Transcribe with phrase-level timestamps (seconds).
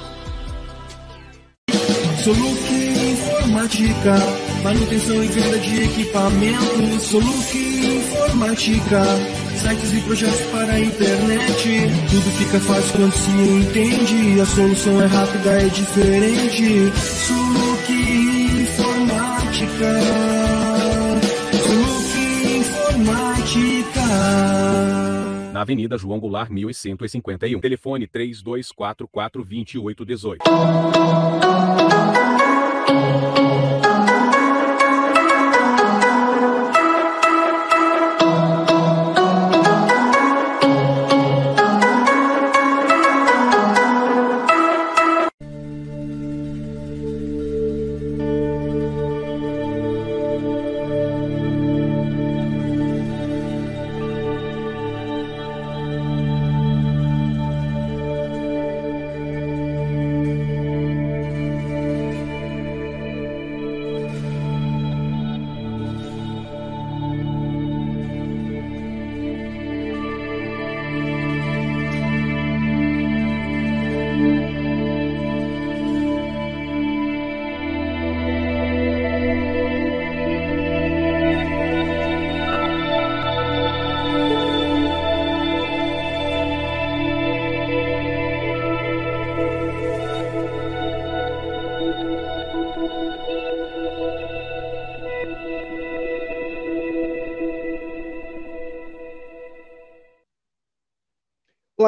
[2.25, 2.75] Soluc
[3.13, 4.15] Informática,
[4.63, 7.03] manutenção e venda de equipamentos.
[7.03, 9.03] Soluc Informática,
[9.57, 11.91] sites e projetos para a internet.
[12.11, 14.41] Tudo fica fácil quando se entende.
[14.41, 16.93] A solução é rápida, é diferente.
[16.97, 17.93] Soluc
[18.63, 20.01] Informática.
[21.65, 22.17] Soluc
[22.59, 24.07] Informática.
[25.53, 27.59] Na Avenida João Goulart, 1151.
[27.61, 30.37] Telefone 3244-2818.
[30.47, 30.67] Olá,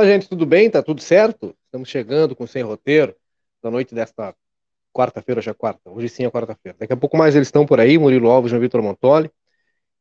[0.08, 0.70] gente, tudo bem?
[0.70, 1.55] Tá tudo certo?
[1.66, 3.14] Estamos chegando com Sem Roteiro
[3.62, 4.34] da noite desta
[4.90, 5.90] quarta-feira, já é quarta.
[5.90, 6.78] Hoje sim é quarta-feira.
[6.81, 9.31] Daqui a pouco mais eles estão por aí, Murilo Alves, João Vitor Montoli.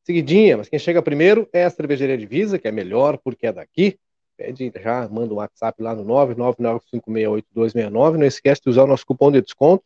[0.04, 4.00] Seguidinha, mas quem chega primeiro é a Cervejaria Divisa, que é melhor porque é daqui.
[4.38, 8.18] Pede já, manda um WhatsApp lá no 999568269.
[8.18, 9.84] Não esquece de usar o nosso cupom de desconto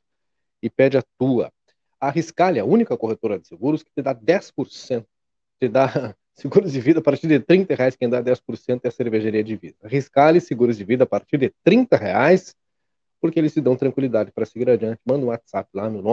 [0.61, 1.51] e pede a tua.
[1.99, 5.03] A Riscale, a única corretora de seguros que te dá 10%,
[5.59, 8.91] te dá seguros de vida a partir de 30 reais, quem dá 10% é a
[8.91, 9.77] cervejaria de vida.
[9.83, 12.55] Riscale, seguros de vida a partir de 30 reais,
[13.19, 14.99] porque eles te dão tranquilidade para seguir adiante.
[15.05, 16.03] Manda um WhatsApp lá no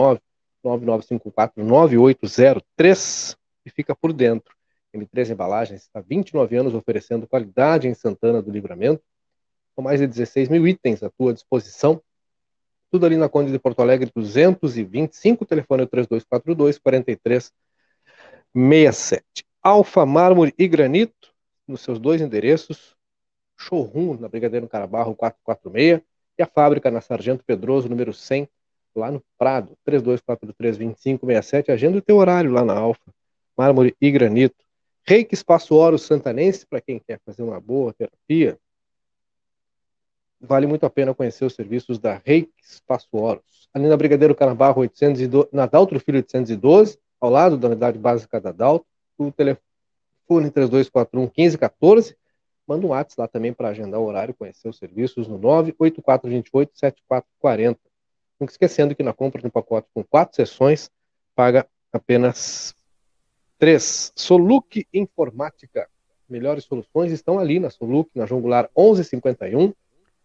[0.63, 4.55] 999549803 e fica por dentro.
[4.93, 9.01] M3 Embalagens está há 29 anos oferecendo qualidade em Santana do Livramento,
[9.75, 12.01] com mais de 16 mil itens à tua disposição.
[12.91, 19.48] Tudo ali na Conde de Porto Alegre 225, telefone 3242 4367.
[19.61, 21.33] Alfa Mármore e Granito,
[21.67, 22.95] nos seus dois endereços,
[23.57, 26.01] showroom na Brigadeiro Carabarro 446
[26.37, 28.47] e a fábrica na Sargento Pedroso, número 100,
[28.95, 31.69] lá no Prado, 3243-2567.
[31.69, 33.13] Agenda o teu horário lá na Alfa
[33.57, 34.55] Mármore e Granito.
[35.03, 38.57] Reiki Espaço Oro Santanense, para quem quer fazer uma boa terapia,
[40.39, 43.67] vale muito a pena conhecer os serviços da Reiki Espaço Oros.
[43.73, 48.53] Ali na Brigadeiro Canabarro 812, na Daltro Filho 812, ao lado da unidade básica da
[48.53, 48.87] Daltro,
[49.27, 52.15] o telefone 3241 1514.
[52.67, 57.79] Manda um WhatsApp lá também para agendar o horário, conhecer os serviços no 98428 7440.
[58.39, 60.89] Nunca esquecendo que na compra de um pacote com quatro sessões,
[61.35, 62.73] paga apenas
[63.57, 64.13] 3.
[64.15, 65.89] Soluc Informática.
[66.29, 69.73] Melhores soluções estão ali na Soluc, na Jongular 1151.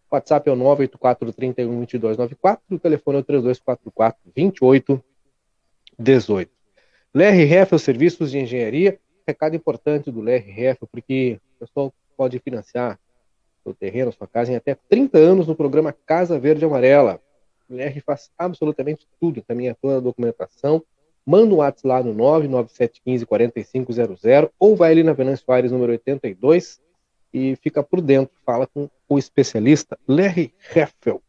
[0.09, 2.63] WhatsApp é o 984 31 2294.
[2.69, 6.54] O telefone é o 3244 2818.
[7.15, 8.99] LRF, os serviços de engenharia.
[9.27, 12.99] Recado importante do LRF, porque o pessoal pode financiar
[13.63, 17.19] seu terreno, sua casa em até 30 anos no programa Casa Verde Amarela.
[17.67, 20.83] O LR faz absolutamente tudo, encaminha toda a documentação
[21.25, 26.79] manda um WhatsApp lá no 997154500 ou vai ali na Venâncio Aires número 82
[27.33, 31.19] e fica por dentro, fala com o especialista Larry Heffel.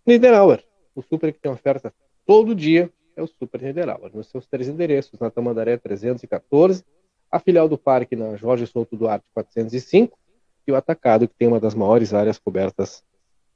[0.03, 0.63] Niederauer,
[0.95, 1.93] o super que tem oferta
[2.25, 6.83] todo dia é o Super Niederauer, nos seus três endereços, na Tamandaré 314,
[7.31, 10.17] a filial do parque na Jorge Souto Duarte 405
[10.65, 13.03] e o atacado que tem uma das maiores áreas cobertas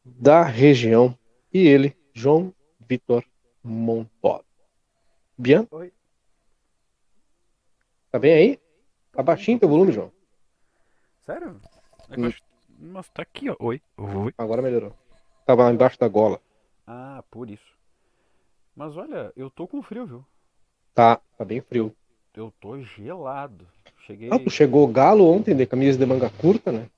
[0.05, 1.17] da região
[1.51, 2.53] e ele, João
[2.87, 3.25] Vitor
[3.63, 4.50] Montoro.
[5.41, 5.67] Bian?
[5.71, 5.91] Oi.
[8.11, 8.59] Tá bem aí?
[9.11, 10.11] Tá baixinho teu volume, João.
[11.25, 11.59] Sério?
[12.17, 12.31] Hum.
[12.77, 13.55] Nossa, tá aqui, ó.
[13.59, 13.81] Oi.
[13.97, 14.33] Oi.
[14.37, 14.95] Agora melhorou.
[15.45, 16.39] Tava embaixo da gola.
[16.85, 17.77] Ah, por isso.
[18.75, 20.25] Mas olha, eu tô com frio, viu?
[20.93, 21.95] Tá, tá bem frio
[22.39, 23.67] eu tô gelado.
[24.05, 24.29] Cheguei.
[24.31, 26.89] Ah, tu chegou galo ontem de camisa de manga curta, né?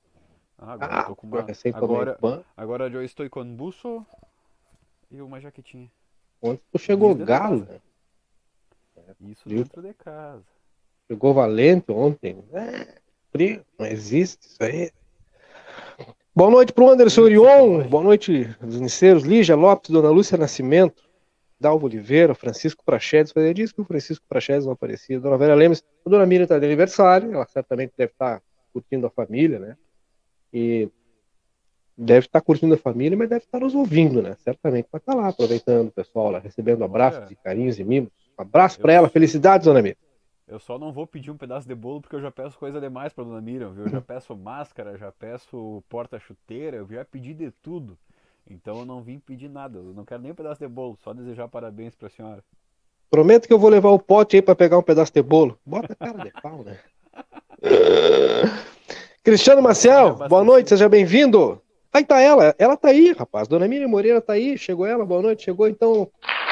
[0.58, 1.46] Ah, agora ah, tô com uma.
[1.74, 2.18] Agora,
[2.56, 4.06] agora eu estou com buço
[5.10, 5.90] e uma jaquetinha.
[6.40, 7.80] Ontem tu chegou galo, né?
[9.20, 10.42] Isso dentro de casa.
[11.06, 12.42] Chegou valente ontem.
[12.52, 12.98] É,
[13.30, 14.90] frio, não existe isso aí.
[16.34, 21.04] Boa noite pro Anderson Orion, boa noite dos Niceiros, Lígia Lopes, Dona Lúcia Nascimento.
[21.60, 25.20] Dalvo Oliveira, Francisco Prachedes, fazia disso que o Francisco Prachedes não aparecia.
[25.20, 28.42] Dona Vera Lemes, a Dona Miriam está de aniversário, ela certamente deve estar tá
[28.72, 29.76] curtindo a família, né?
[30.52, 30.88] E
[31.96, 34.36] deve estar tá curtindo a família, mas deve estar tá nos ouvindo, né?
[34.40, 38.10] Certamente vai estar lá aproveitando o pessoal, lá, recebendo abraços e carinhos e mimos.
[38.38, 39.96] Um abraço para ela, felicidades, Dona Miriam.
[40.46, 43.12] Eu só não vou pedir um pedaço de bolo porque eu já peço coisa demais
[43.12, 43.84] para Dona Miriam, viu?
[43.84, 47.96] Eu já peço máscara, já peço porta-chuteira, eu já pedi de tudo.
[48.48, 51.14] Então eu não vim pedir nada, eu não quero nem um pedaço de bolo, só
[51.14, 52.44] desejar parabéns para a senhora.
[53.10, 55.58] Prometo que eu vou levar o pote aí para pegar um pedaço de bolo.
[55.64, 56.78] Bota cara de pau, né?
[59.22, 61.62] Cristiano Marcel, boa noite, seja bem-vindo.
[61.90, 63.48] Aí tá ela, ela tá aí, rapaz.
[63.48, 66.10] Dona Miriam Moreira tá aí, chegou ela, boa noite, chegou então.
[66.20, 66.44] Para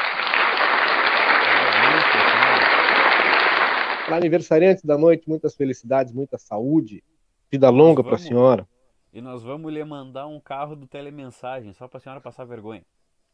[4.17, 7.03] aniversariante da noite, muitas felicidades, muita saúde,
[7.51, 8.67] vida longa para a senhora.
[9.13, 12.83] E nós vamos lhe mandar um carro do telemensagem, só para a senhora passar vergonha.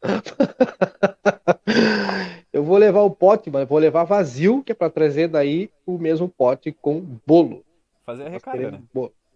[2.52, 5.96] eu vou levar o pote, mas vou levar vazio, que é para trazer daí o
[5.98, 7.64] mesmo pote com bolo.
[8.04, 8.82] Fazer a recarga, né?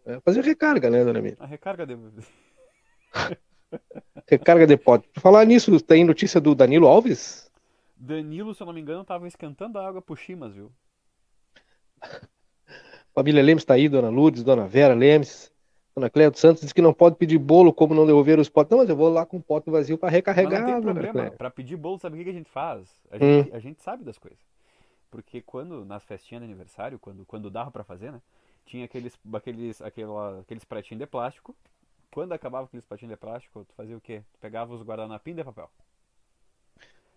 [0.04, 1.38] É, fazer a recarga, né, dona Miriam?
[1.40, 1.96] A recarga de...
[4.28, 5.08] Recarga de pote.
[5.08, 7.50] Por falar nisso, tem notícia do Danilo Alves?
[7.96, 10.70] Danilo, se eu não me engano, tava esquentando a água pro Chimas, viu?
[13.14, 15.52] Família Lemes tá aí, Dona Lourdes, Dona Vera Lemes.
[15.96, 18.70] Dona Cléia dos Santos diz que não pode pedir bolo como não devolver os potes.
[18.72, 20.66] Não, mas eu vou lá com o pote vazio para Mas recarregar.
[20.66, 21.30] não tem problema.
[21.30, 22.88] Pra pedir bolo, sabe o que a gente faz?
[23.10, 23.42] A Hum.
[23.42, 24.38] gente, a gente sabe das coisas.
[25.10, 28.20] Porque quando, nas festinhas de aniversário, quando, quando dava pra fazer, né?
[28.66, 31.54] Tinha aqueles, aqueles, aquela, aqueles pratinhos de plástico.
[32.10, 34.22] Quando acabava aqueles pratinhos de plástico, tu fazia o quê?
[34.32, 35.70] Tu pegava os guardanapinhos de papel.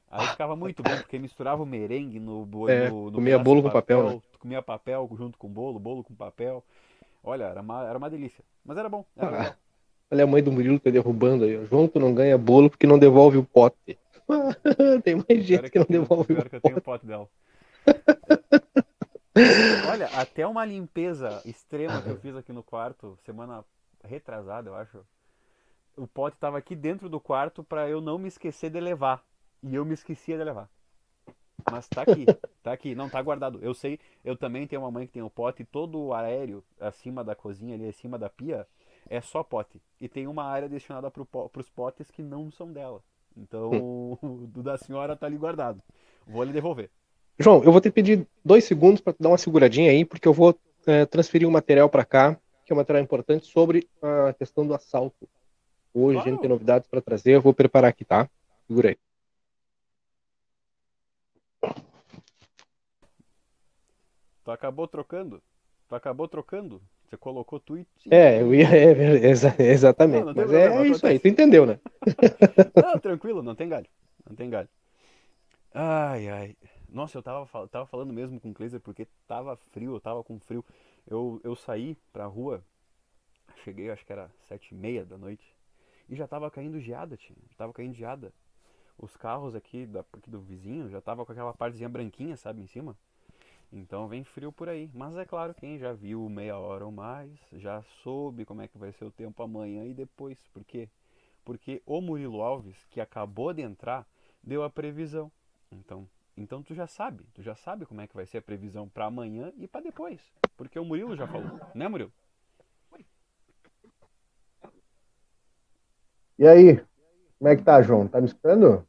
[0.09, 3.69] Aí ficava muito bom, porque misturava o merengue no, É, no, no comia bolo com
[3.69, 4.21] papel, né?
[4.31, 6.63] Tu comia papel junto com bolo, bolo com papel.
[7.23, 8.43] Olha, era uma, era uma delícia.
[8.63, 9.55] Mas era bom, era Ah.
[10.09, 11.65] Olha a mãe do Murilo tá derrubando aí.
[11.65, 13.99] João, tu não ganha bolo porque não devolve o pote.
[15.03, 16.61] tem mais gente é que não tenho- devolve o que eu pote.
[16.61, 17.29] tenho o pote dela.
[19.91, 23.63] Olha, até uma limpeza extrema que eu fiz aqui no quarto, semana
[24.03, 24.99] retrasada, eu acho.
[25.95, 29.21] O pote tava aqui dentro do quarto pra eu não me esquecer de levar.
[29.63, 30.69] E eu me esquecia de levar.
[31.69, 32.25] Mas tá aqui,
[32.63, 33.59] tá aqui, não tá guardado.
[33.61, 37.23] Eu sei, eu também tenho uma mãe que tem o pote, todo o aéreo acima
[37.23, 38.65] da cozinha ali, acima da pia,
[39.09, 39.81] é só pote.
[39.99, 43.01] E tem uma área destinada pro, po- pros potes que não são dela.
[43.35, 43.71] Então,
[44.21, 45.81] o do da senhora tá ali guardado.
[46.25, 46.89] Vou lhe devolver.
[47.39, 50.57] João, eu vou te pedir dois segundos para dar uma seguradinha aí, porque eu vou
[50.87, 52.35] é, transferir um material para cá,
[52.65, 55.27] que é um material importante sobre a questão do assalto.
[55.93, 56.41] Hoje a gente Claro.
[56.41, 58.29] tem novidades para trazer, eu vou preparar aqui, tá?
[58.67, 58.97] Segura aí.
[64.43, 65.43] Tu acabou trocando?
[65.87, 66.81] Tu acabou trocando?
[67.05, 67.87] Você colocou tweet?
[68.09, 68.67] É, eu ia.
[68.67, 70.23] é, ver- exa- exatamente.
[70.23, 71.19] Não, não Mas problema, é isso aí, acontece.
[71.19, 71.79] tu entendeu, né?
[72.75, 73.87] Não, tranquilo, não tem galho.
[74.25, 74.69] Não tem galho.
[75.73, 76.57] Ai, ai.
[76.89, 80.39] Nossa, eu tava, tava falando mesmo com o Kleiser porque tava frio, eu tava com
[80.39, 80.63] frio.
[81.05, 82.63] Eu, eu saí pra rua,
[83.63, 85.45] cheguei, acho que era sete e meia da noite,
[86.09, 87.35] e já tava caindo geada, tio.
[87.57, 88.33] Tava caindo geada.
[88.97, 92.67] Os carros aqui, da, aqui do vizinho já tava com aquela partezinha branquinha, sabe, em
[92.67, 92.97] cima.
[93.71, 94.89] Então vem frio por aí.
[94.93, 98.77] Mas é claro, quem já viu meia hora ou mais, já soube como é que
[98.77, 100.37] vai ser o tempo amanhã e depois.
[100.53, 100.89] Por quê?
[101.43, 104.07] Porque o Murilo Alves, que acabou de entrar,
[104.43, 105.31] deu a previsão.
[105.71, 108.87] Então, então tu já sabe, tu já sabe como é que vai ser a previsão
[108.87, 110.21] para amanhã e para depois.
[110.55, 112.11] Porque o Murilo já falou, né, Murilo?
[116.39, 116.79] E aí?
[117.39, 118.07] Como é que tá, João?
[118.07, 118.87] Tá me escutando?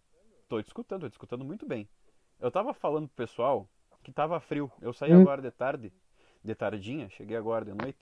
[0.48, 1.88] Tô te escutando, tô te escutando muito bem.
[2.40, 3.68] Eu tava falando pro pessoal
[4.02, 4.70] que tava frio.
[4.80, 5.22] Eu saí Hum.
[5.22, 5.92] agora de tarde,
[6.42, 7.98] de tardinha, cheguei agora de noite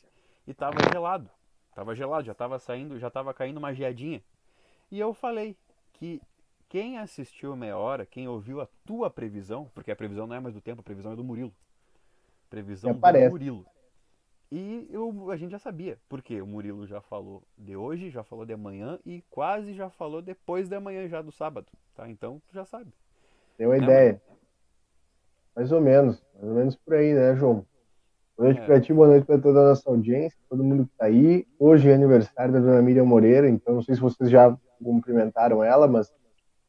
[0.46, 1.28] e tava gelado.
[1.74, 4.22] Tava gelado, já tava saindo, já tava caindo uma geadinha.
[4.90, 5.56] E eu falei
[5.94, 6.20] que
[6.68, 10.54] quem assistiu meia hora, quem ouviu a tua previsão, porque a previsão não é mais
[10.54, 11.52] do tempo, a previsão é do Murilo.
[12.50, 13.18] Previsão do.
[13.22, 13.66] Murilo.
[14.50, 18.46] E eu, a gente já sabia, porque o Murilo já falou de hoje, já falou
[18.46, 22.08] de amanhã e quase já falou depois de amanhã já do sábado, tá?
[22.08, 22.92] Então tu já sabe.
[23.58, 24.22] Deu uma Não, ideia.
[25.54, 26.22] Mais ou menos.
[26.34, 27.66] Mais ou menos por aí, né, João?
[28.36, 28.66] Boa noite É.
[28.66, 31.46] pra ti, boa noite pra toda a nossa audiência, todo mundo que tá aí.
[31.58, 35.88] Hoje é aniversário da dona Miriam Moreira, então não sei se vocês já cumprimentaram ela,
[35.88, 36.12] mas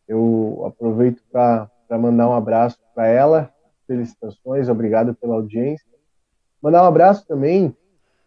[0.07, 3.53] eu aproveito para mandar um abraço para ela.
[3.85, 5.86] Felicitações, obrigado pela audiência.
[6.61, 7.75] Mandar um abraço também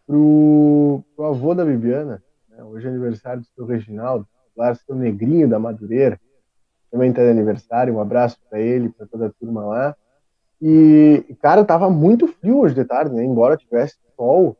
[0.07, 2.23] pro, pro avô da Bibiana.
[2.49, 2.63] né?
[2.63, 6.19] Hoje é aniversário do seu Reginaldo, lá seu Negrinho da Madureira.
[6.89, 7.93] Também está de aniversário.
[7.93, 9.95] Um abraço para ele, para toda a turma lá.
[10.61, 13.23] E, cara, tava muito frio hoje de tarde, né?
[13.23, 14.55] Embora tivesse sol,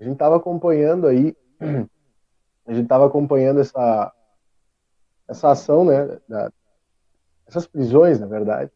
[0.00, 1.36] a gente tava acompanhando aí,
[2.66, 4.12] a gente tava acompanhando essa,
[5.28, 6.18] essa ação, né?
[6.28, 6.50] Da,
[7.46, 8.70] essas prisões, na verdade.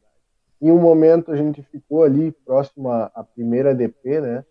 [0.60, 4.44] Em um momento a gente ficou ali próximo à, à primeira DP, né?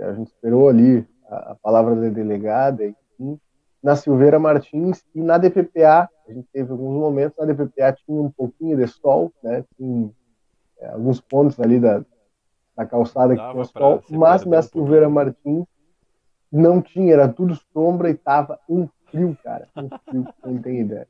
[0.00, 3.38] A gente esperou ali a, a palavra da delegada, enfim,
[3.82, 6.08] na Silveira Martins e na DPPA.
[6.28, 9.64] A gente teve alguns momentos, na DPPA tinha um pouquinho de sol, né?
[9.76, 10.10] Tinha
[10.78, 12.04] é, alguns pontos ali da,
[12.76, 15.14] da calçada que tinha sol, mas na um Silveira pouquinho.
[15.14, 15.66] Martins
[16.50, 19.68] não tinha, era tudo sombra e tava um frio, cara.
[19.76, 21.08] Um frio não tem ideia.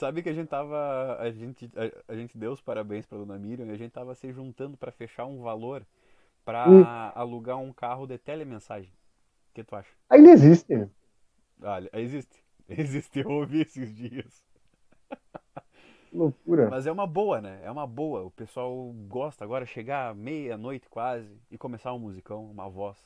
[0.00, 1.18] Sabe que a gente tava.
[1.20, 4.14] A gente, a, a gente deu os parabéns pra dona Miriam e a gente tava
[4.14, 5.86] se juntando pra fechar um valor
[6.42, 6.82] pra Hum.
[7.14, 8.90] alugar um carro de telemensagem.
[9.50, 9.90] O que tu acha?
[10.08, 10.88] Ainda existe.
[11.60, 12.42] Olha, existe.
[12.66, 14.44] Existe, eu ouvi esses dias.
[16.12, 16.70] Loucura.
[16.70, 17.60] Mas é uma boa, né?
[17.64, 18.22] É uma boa.
[18.22, 22.96] O pessoal gosta agora chegar meia-noite quase e começar um musicão, uma voz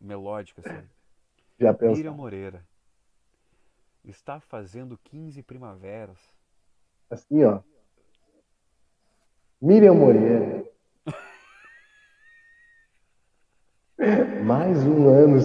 [0.00, 0.88] melódica assim.
[1.58, 1.72] Já?
[1.80, 2.66] Miriam Moreira
[4.06, 6.18] está fazendo 15 primaveras.
[7.10, 7.60] Assim, ó.
[9.60, 10.64] Miriam Moreira.
[14.44, 15.40] Mais um ano.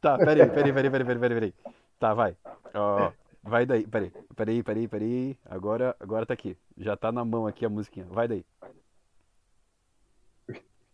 [0.00, 1.54] Tá, peraí, peraí, peraí, peraí, peraí, peraí, peraí.
[1.98, 2.36] Tá, vai.
[2.74, 3.10] Ó,
[3.42, 5.36] vai daí, peraí, peraí, peraí, peraí.
[5.44, 6.56] Agora, agora tá aqui.
[6.76, 8.06] Já tá na mão aqui a musiquinha.
[8.06, 8.44] Vai daí.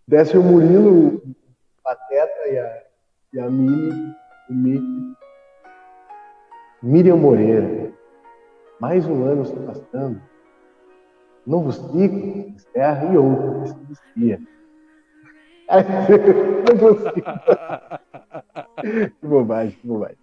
[0.09, 1.35] Desce o Murilo, o
[1.83, 2.85] Pateta e a,
[3.33, 4.15] e a Mini,
[4.49, 5.25] o Mickey.
[6.87, 7.93] Miriam Moreira.
[8.81, 10.21] Mais um ano se passando.
[11.45, 14.40] Novo ciclo, terra e outro que se inicia.
[16.69, 17.12] Não consigo.
[19.21, 20.16] que bobagem, que bobagem.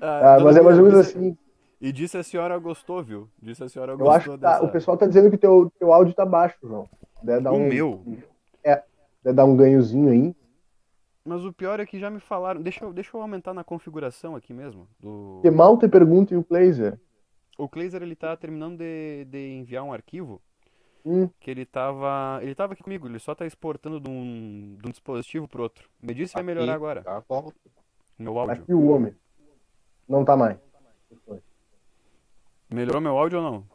[0.00, 1.36] Ah, mas é mais ou menos assim.
[1.80, 3.28] E disse a senhora gostou, viu?
[3.42, 4.64] Disse a senhora Eu gostou acho que tá- dessa.
[4.64, 6.88] o pessoal tá dizendo que teu, teu áudio tá baixo, João.
[7.24, 8.00] Deve dar O um, meu?
[8.62, 10.36] deve dar um ganhozinho aí.
[11.24, 12.60] Mas o pior é que já me falaram.
[12.60, 14.86] Deixa eu, deixa eu aumentar na configuração aqui mesmo.
[15.00, 15.38] Do...
[15.42, 17.00] Que mal te pergunta e o Blazer.
[17.56, 20.42] O Kleiser ele tá terminando de, de enviar um arquivo
[21.06, 21.28] Hum.
[21.38, 22.38] que ele tava.
[22.42, 25.88] Ele tava aqui comigo, ele só tá exportando de um, de um dispositivo pro outro.
[26.00, 27.02] Me disse que vai melhorar agora.
[27.02, 27.52] Tá bom.
[28.18, 28.54] Meu áudio.
[28.54, 29.14] Aqui o homem.
[30.08, 30.56] Não tá mais.
[32.70, 33.66] Melhorou meu áudio ou não?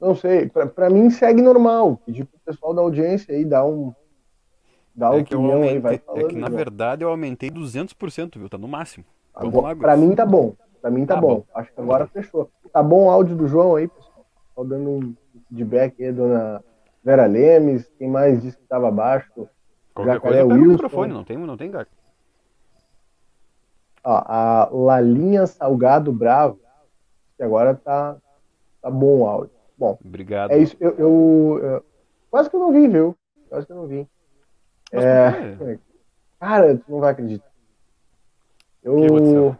[0.00, 0.48] Não sei.
[0.48, 1.98] Pra, pra mim segue normal.
[1.98, 3.94] Pedir pro pessoal da audiência aí dar um.
[4.98, 5.80] Dar É que eu opinião aí, aumentei.
[5.80, 6.26] vai É falando.
[6.28, 6.56] que na João.
[6.56, 8.48] verdade eu aumentei 200%, viu?
[8.48, 9.04] Tá no máximo.
[9.32, 9.80] Agora- lá, Gus.
[9.82, 10.54] pra mim tá bom.
[10.82, 11.28] Pra mim tá, Tá bom.
[11.36, 11.44] bom.
[11.54, 12.50] Acho que agora fechou.
[12.72, 14.26] Tá bom o áudio do João aí, pessoal.
[14.56, 15.14] Tô dando um
[15.48, 16.64] feedback aí, dona
[17.04, 17.88] Vera Lemes.
[17.96, 19.48] Quem mais disse que tava baixo?
[19.94, 20.72] Qualquer Jacaré coisa pega o Wilson.
[20.72, 21.90] microfone, não tem, não tem gato.
[24.04, 26.58] Ó, a Lalinha Salgado Bravo.
[27.36, 28.16] Que agora tá,
[28.82, 29.50] tá bom o áudio.
[29.76, 30.50] Bom, Obrigado.
[30.50, 30.76] é isso.
[30.80, 31.84] Eu, eu- eu-
[32.30, 33.16] quase que eu não vi, viu?
[33.48, 34.08] Quase que eu não vi.
[34.92, 35.78] É?
[36.40, 37.50] Cara, tu não vai acreditar.
[38.82, 39.56] Eu,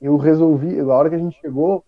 [0.00, 1.84] eu resolvi, a hora que a gente chegou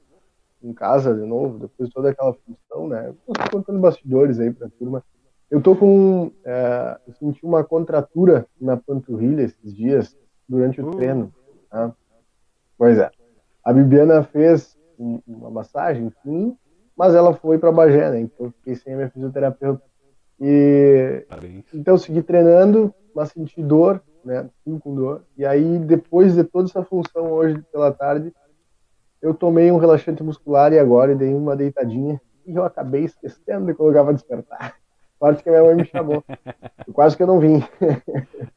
[0.62, 3.08] em casa de novo, depois de toda aquela função, né?
[3.08, 5.04] Eu tô contando bastidores aí pra turma.
[5.50, 6.30] Eu tô com.
[6.44, 10.16] é, eu senti uma contratura na panturrilha esses dias,
[10.48, 10.96] durante o Uh.
[10.96, 11.32] treino.
[11.70, 11.94] tá?
[12.76, 13.10] Pois é.
[13.64, 16.56] A Bibiana fez um- uma massagem, enfim,
[16.98, 18.20] mas ela foi pra Bagé, né?
[18.20, 19.82] Então eu fiquei sem a minha fisioterapeuta.
[20.40, 21.64] E Parabéns.
[21.72, 24.48] então eu segui treinando, mas senti dor, né?
[24.64, 25.22] Fui com dor.
[25.36, 28.32] E aí, depois de toda essa função hoje pela tarde,
[29.22, 33.74] eu tomei um relaxante muscular e agora dei uma deitadinha e eu acabei esquecendo de
[33.74, 34.74] colocar pra despertar.
[35.18, 36.24] Sorte que a minha mãe me chamou.
[36.92, 37.60] Quase que eu não vim.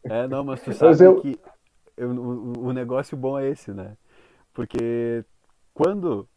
[0.03, 1.39] É, não, mas tu Mas sabe eu- que
[1.97, 3.97] eu- o, o negócio bom é esse, né?
[4.53, 5.25] Porque
[5.73, 6.27] quando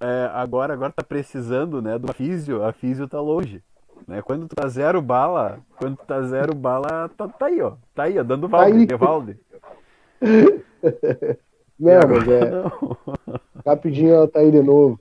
[0.00, 3.62] é, agora agora tá precisando, né, do físio, a físio tá longe,
[4.06, 4.22] né?
[4.22, 8.04] Quando tu tá zero bala, quando tu tá zero bala, tá, tá aí, ó, tá
[8.04, 8.86] aí, ó, dando valde, aí.
[8.90, 9.38] Evalde.
[11.78, 12.96] Não, mas é, Não.
[13.64, 14.98] rapidinho ela tá aí de novo.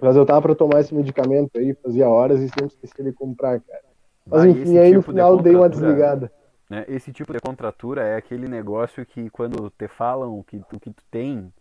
[0.00, 3.60] Mas eu tava pra tomar esse medicamento aí, fazia horas e sempre esqueci de comprar,
[3.60, 3.82] cara.
[4.26, 6.32] Mas Ah, enfim, aí no tipo de final dei uma desligada.
[6.70, 6.86] né?
[6.88, 10.90] Esse tipo de contratura é aquele negócio que quando te falam o que, o que
[10.90, 11.52] tu tem,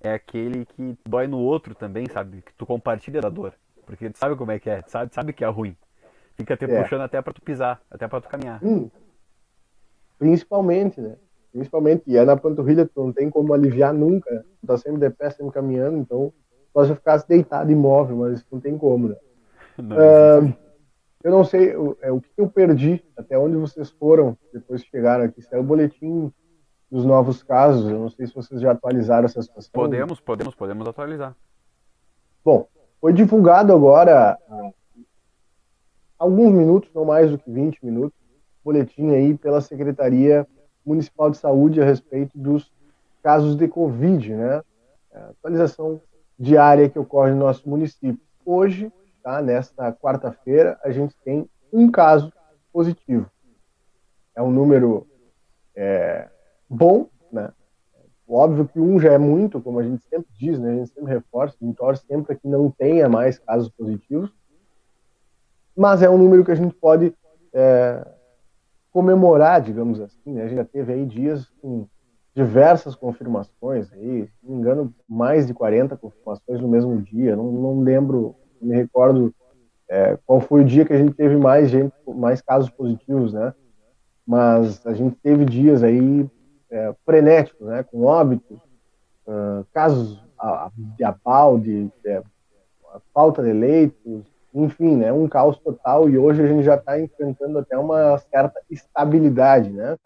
[0.00, 2.42] é aquele que dói no outro também, sabe?
[2.42, 3.52] Que tu compartilha da dor.
[3.86, 5.76] Porque tu sabe como é que é, tu sabe, sabe que é ruim.
[6.36, 6.82] Fica te É.
[6.82, 8.62] puxando até pra tu pisar, até pra tu caminhar.
[8.64, 8.88] Hum,
[10.18, 11.16] principalmente, né?
[11.52, 14.44] Principalmente, e é na panturrilha, tu não tem como aliviar nunca, né?
[14.60, 16.32] Tu tá sempre de pé, sempre caminhando, então
[16.84, 19.16] se eu ficasse deitado imóvel, mas não tem como, né?
[19.78, 20.52] Não, Ah,
[21.24, 24.90] eu não sei o, é, o que eu perdi, até onde vocês foram depois que
[24.90, 25.42] chegaram aqui.
[25.42, 26.32] Saiu o boletim
[26.90, 29.70] dos novos casos, eu não sei se vocês já atualizaram essa situação.
[29.72, 31.36] Podemos, podemos, podemos atualizar.
[32.44, 32.66] Bom,
[33.00, 34.72] foi divulgado agora há
[36.18, 38.18] alguns minutos, não mais do que 20 minutos,
[38.64, 40.46] boletim aí pela Secretaria
[40.84, 42.72] Municipal de Saúde a respeito dos
[43.22, 44.62] casos de Covid, né?
[45.12, 46.00] A atualização
[46.38, 48.20] diária que ocorre no nosso município.
[48.44, 48.90] Hoje,
[49.22, 52.32] tá, nesta quarta-feira, a gente tem um caso
[52.72, 53.30] positivo.
[54.34, 55.06] É um número
[55.74, 56.28] é,
[56.68, 57.50] bom, né?
[58.28, 60.70] Óbvio que um já é muito, como a gente sempre diz, né?
[60.70, 64.30] A gente sempre reforça, a gente torce sempre que não tenha mais casos positivos,
[65.74, 67.14] mas é um número que a gente pode
[67.52, 68.06] é,
[68.92, 70.42] comemorar, digamos assim, né?
[70.42, 71.86] A gente já teve aí dias com
[72.34, 77.50] diversas confirmações, aí, se não me engano, mais de 40 confirmações no mesmo dia, não,
[77.50, 79.34] não lembro, não me recordo
[79.88, 83.54] é, qual foi o dia que a gente teve mais gente, mais casos positivos, né?
[84.26, 86.28] Mas a gente teve dias aí
[86.70, 87.82] é, frenéticos, né?
[87.82, 88.58] Com óbitos,
[89.26, 90.22] ah, casos
[90.96, 92.22] de apalde, é,
[93.12, 95.12] falta de leitos, enfim, né?
[95.12, 99.96] Um caos total e hoje a gente já está enfrentando até uma certa estabilidade, né?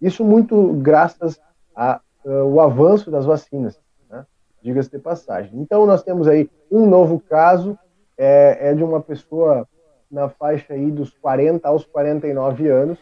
[0.00, 1.40] Isso muito graças
[1.74, 3.80] ao avanço das vacinas,
[4.10, 4.26] né?
[4.60, 5.52] diga-se de passagem.
[5.60, 7.78] Então nós temos aí um novo caso,
[8.18, 9.66] é, é de uma pessoa
[10.10, 12.98] na faixa aí dos 40 aos 49 anos,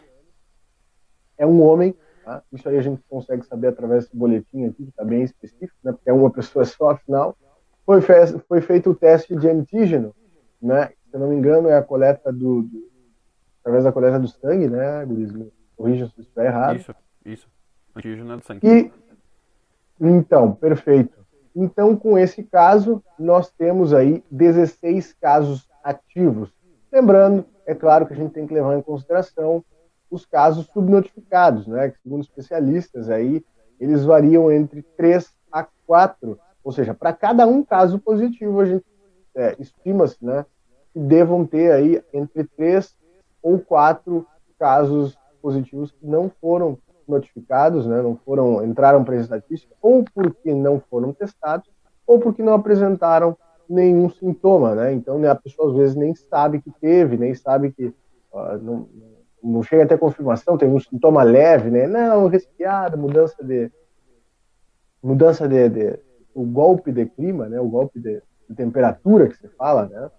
[1.37, 1.95] é um homem.
[2.23, 2.43] Tá?
[2.51, 5.91] Isso aí a gente consegue saber através desse boletim aqui, que está bem específico, né?
[5.91, 7.35] porque é uma pessoa só, afinal.
[7.85, 8.13] Foi, fe
[8.47, 10.13] foi feito o teste de antígeno,
[10.61, 10.91] né?
[11.09, 12.91] se eu não me engano, é a coleta do, do
[13.61, 15.05] através da coleta do sangue, né,
[15.75, 16.75] Corrija se estiver errado.
[16.75, 17.47] Isso, isso.
[17.95, 18.67] Antígeno é do sangue.
[18.67, 18.91] E,
[19.99, 21.19] então, perfeito.
[21.55, 26.53] Então, com esse caso, nós temos aí 16 casos ativos.
[26.91, 29.63] Lembrando, é claro que a gente tem que levar em consideração
[30.11, 31.93] os casos subnotificados, né?
[32.03, 33.43] Segundo especialistas aí,
[33.79, 36.37] eles variam entre 3 a 4.
[36.63, 38.85] Ou seja, para cada um caso positivo, a gente
[39.33, 40.45] é, estima-se, né?
[40.93, 42.93] Que devam ter aí entre 3
[43.41, 44.27] ou 4
[44.59, 50.53] casos positivos que não foram notificados, né, não foram entraram para a estatística, ou porque
[50.53, 51.67] não foram testados,
[52.05, 53.35] ou porque não apresentaram
[53.67, 54.93] nenhum sintoma, né?
[54.93, 58.87] Então né, a pessoa às vezes nem sabe que teve, nem sabe que uh, não,
[59.43, 61.87] não, chega até confirmação, tem um sintoma leve, né?
[61.87, 63.69] Não, resfriado, mudança de
[65.01, 65.99] mudança de, de,
[66.33, 67.59] o golpe de clima, né?
[67.59, 70.11] O golpe de, de temperatura que se fala, né?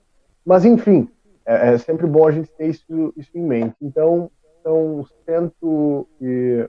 [0.45, 1.09] Mas enfim,
[1.47, 3.77] é, é sempre bom a gente ter isso, isso em mente.
[3.81, 4.31] Então
[4.63, 6.69] são cento e,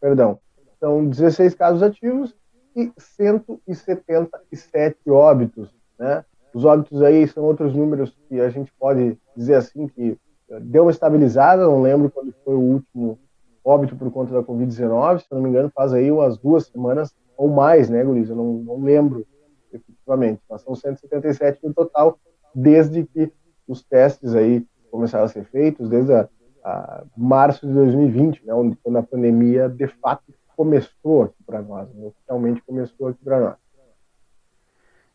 [0.00, 0.40] perdão,
[0.78, 2.34] são 16 casos ativos
[2.76, 6.24] e 177 óbitos, né?
[6.52, 10.18] Os óbitos aí são outros números que a gente pode dizer assim que
[10.60, 13.18] deu uma estabilizada, não lembro quando foi o último
[13.64, 17.48] óbito por conta da Covid-19, se não me engano, faz aí umas duas semanas ou
[17.48, 18.30] mais, né, Guris?
[18.30, 19.26] Eu não, não lembro
[19.72, 22.18] efetivamente, mas são 177 no total,
[22.54, 23.32] desde que
[23.68, 26.28] os testes aí começaram a ser feitos, desde a
[26.62, 31.88] a março de 2020, né, onde, quando a pandemia de fato começou aqui para nós,
[31.94, 33.56] né, oficialmente começou aqui para nós.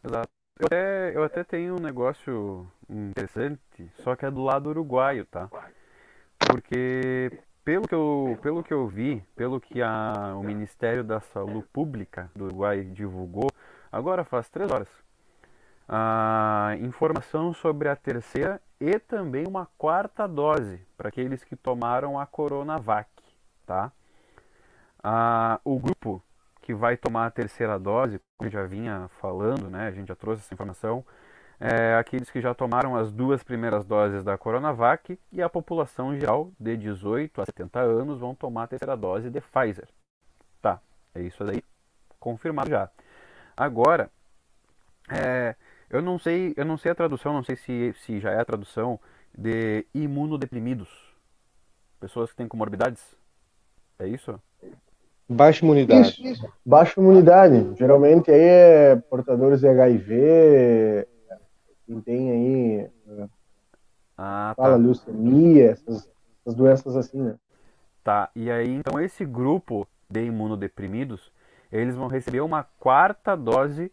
[0.04, 0.30] Exato.
[0.58, 5.50] Eu até, eu até tenho um negócio interessante, só que é do lado uruguaio, tá?
[6.38, 7.32] Porque
[7.64, 12.30] pelo que eu, pelo que eu vi, pelo que a, o Ministério da Saúde Pública
[12.36, 13.50] do Uruguai divulgou,
[13.92, 14.90] agora faz três horas,
[15.88, 22.26] a informação sobre a terceira e também uma quarta dose para aqueles que tomaram a
[22.26, 23.10] Coronavac,
[23.66, 23.92] tá?
[25.04, 26.22] Ah, o grupo
[26.62, 30.16] que vai tomar a terceira dose, como eu já vinha falando, né, a gente já
[30.16, 31.06] trouxe essa informação,
[31.60, 36.52] é aqueles que já tomaram as duas primeiras doses da Coronavac e a população geral
[36.60, 39.88] de 18 a 70 anos vão tomar a terceira dose de Pfizer.
[40.62, 40.82] Tá,
[41.14, 41.64] é isso aí,
[42.20, 42.90] confirmado já.
[43.56, 44.10] Agora,
[45.10, 45.56] é,
[45.90, 48.46] eu não sei, eu não sei a tradução, não sei se, se já é a
[48.46, 49.00] tradução
[49.38, 50.90] de imunodeprimidos.
[52.00, 53.16] Pessoas que têm comorbidades.
[53.98, 54.40] É isso?
[55.28, 56.10] Baixa imunidade.
[56.10, 56.54] Isso, isso.
[56.66, 57.76] Baixa imunidade.
[57.78, 61.08] Geralmente aí é portadores de HIV,
[61.86, 62.90] quem tem aí.
[64.18, 64.64] Ah, tá.
[64.64, 66.10] fala leucemia, essas,
[66.42, 67.36] essas doenças assim, né?
[68.04, 71.32] Tá, e aí então esse grupo de imunodeprimidos,
[71.72, 73.92] eles vão receber uma quarta dose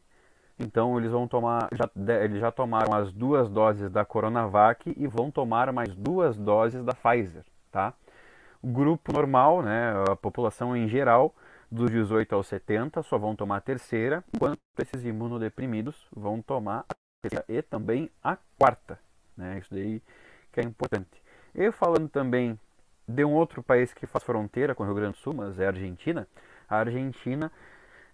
[0.63, 1.91] então eles vão tomar, já,
[2.23, 6.93] eles já tomaram as duas doses da Coronavac e vão tomar mais duas doses da
[6.95, 7.93] Pfizer, tá?
[8.63, 11.35] O grupo normal, né, a população em geral,
[11.71, 16.95] dos 18 aos 70 só vão tomar a terceira, enquanto esses imunodeprimidos vão tomar a
[17.23, 18.99] terceira e também a quarta,
[19.37, 19.59] né?
[19.59, 20.03] Isso daí
[20.53, 21.23] que é importante.
[21.55, 22.59] E falando também
[23.07, 25.67] de um outro país que faz fronteira com o Rio Grande do Sul, mas é
[25.67, 26.29] a Argentina.
[26.69, 27.51] A Argentina,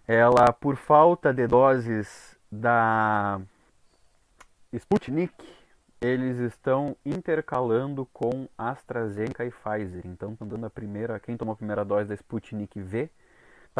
[0.07, 3.41] ela por falta de doses da
[4.73, 5.33] Sputnik,
[6.01, 10.01] eles estão intercalando com AstraZeneca e Pfizer.
[10.05, 13.09] Então, estão dando a primeira, quem tomou a primeira dose da Sputnik V,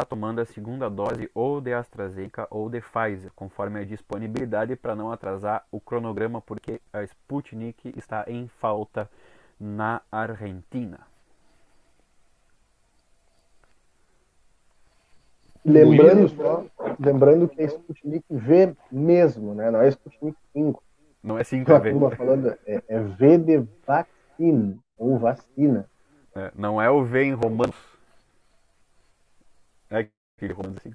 [0.00, 4.96] está tomando a segunda dose ou de AstraZeneca ou de Pfizer, conforme a disponibilidade para
[4.96, 9.10] não atrasar o cronograma, porque a Sputnik está em falta
[9.60, 11.00] na Argentina.
[15.62, 16.64] Lembrando só,
[16.98, 19.70] lembrando que é Sputnik V mesmo, né?
[19.70, 20.82] Não é Sputnik 5.
[21.22, 22.16] Não é 5, é V.
[22.16, 25.86] Falando, é, é V de vacina, ou vacina.
[26.34, 27.89] É, não é o V em romanos.
[30.46, 30.94] Assim.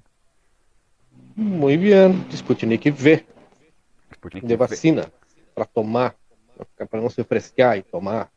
[1.36, 3.26] Muito bem, Sputnik V.
[4.12, 5.12] Sputnik de vacina,
[5.54, 6.16] para tomar,
[6.90, 8.32] para não se frescar e tomar.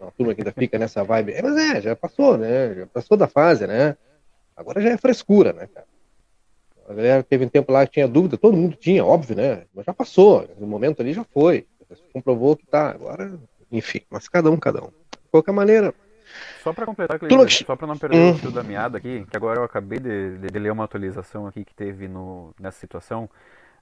[0.00, 1.32] Uma turma que ainda fica nessa vibe.
[1.32, 2.74] É, mas é, já passou, né?
[2.74, 3.96] Já passou da fase, né?
[4.56, 5.86] Agora já é frescura, né, cara?
[6.88, 9.64] A galera teve um tempo lá que tinha dúvida, todo mundo tinha, óbvio, né?
[9.74, 11.66] Mas já passou, no momento ali já foi.
[12.12, 12.90] Comprovou que tá.
[12.90, 13.38] Agora,
[13.70, 14.88] enfim, mas cada um, cada um.
[14.88, 15.94] De qualquer maneira.
[16.62, 18.30] Só para completar, Cleiton, só para não perder hum.
[18.30, 21.46] o fio da meada aqui, que agora eu acabei de, de, de, ler uma atualização
[21.46, 23.28] aqui que teve no, nessa situação.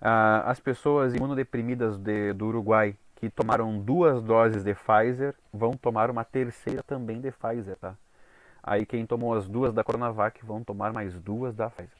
[0.00, 6.10] Ah, as pessoas imunodeprimidas de, do Uruguai que tomaram duas doses de Pfizer vão tomar
[6.10, 7.94] uma terceira também de Pfizer, tá?
[8.62, 11.90] Aí quem tomou as duas da Coronavac vão tomar mais duas da Pfizer.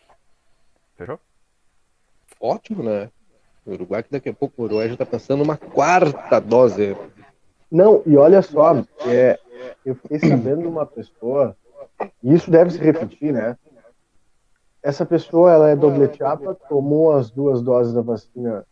[0.96, 1.18] Fechou?
[2.40, 3.10] Ótimo, né?
[3.64, 6.96] O Uruguai que daqui a pouco o Uruguai já está pensando numa quarta dose.
[7.70, 9.38] Não, e olha só, é,
[9.84, 11.56] eu fiquei sabendo de uma pessoa,
[12.22, 13.56] e isso deve se repetir, né?
[14.82, 18.64] Essa pessoa, ela é dobleteapa, tomou as duas doses da vacina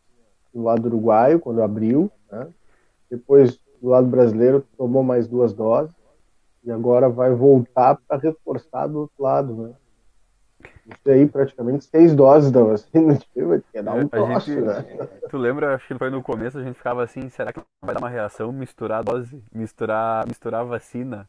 [0.53, 2.49] do lado uruguaio, quando abriu, né?
[3.11, 5.95] Depois, do lado brasileiro, tomou mais duas doses,
[6.63, 9.75] e agora vai voltar para reforçar do outro lado, né?
[10.87, 15.09] Isso aí, praticamente seis doses da vacina, tipo, dar um troço, gente, né?
[15.31, 18.01] Tu lembra, acho que foi no começo, a gente ficava assim, será que vai dar
[18.01, 21.29] uma reação misturar a dose, misturar, misturar a vacina,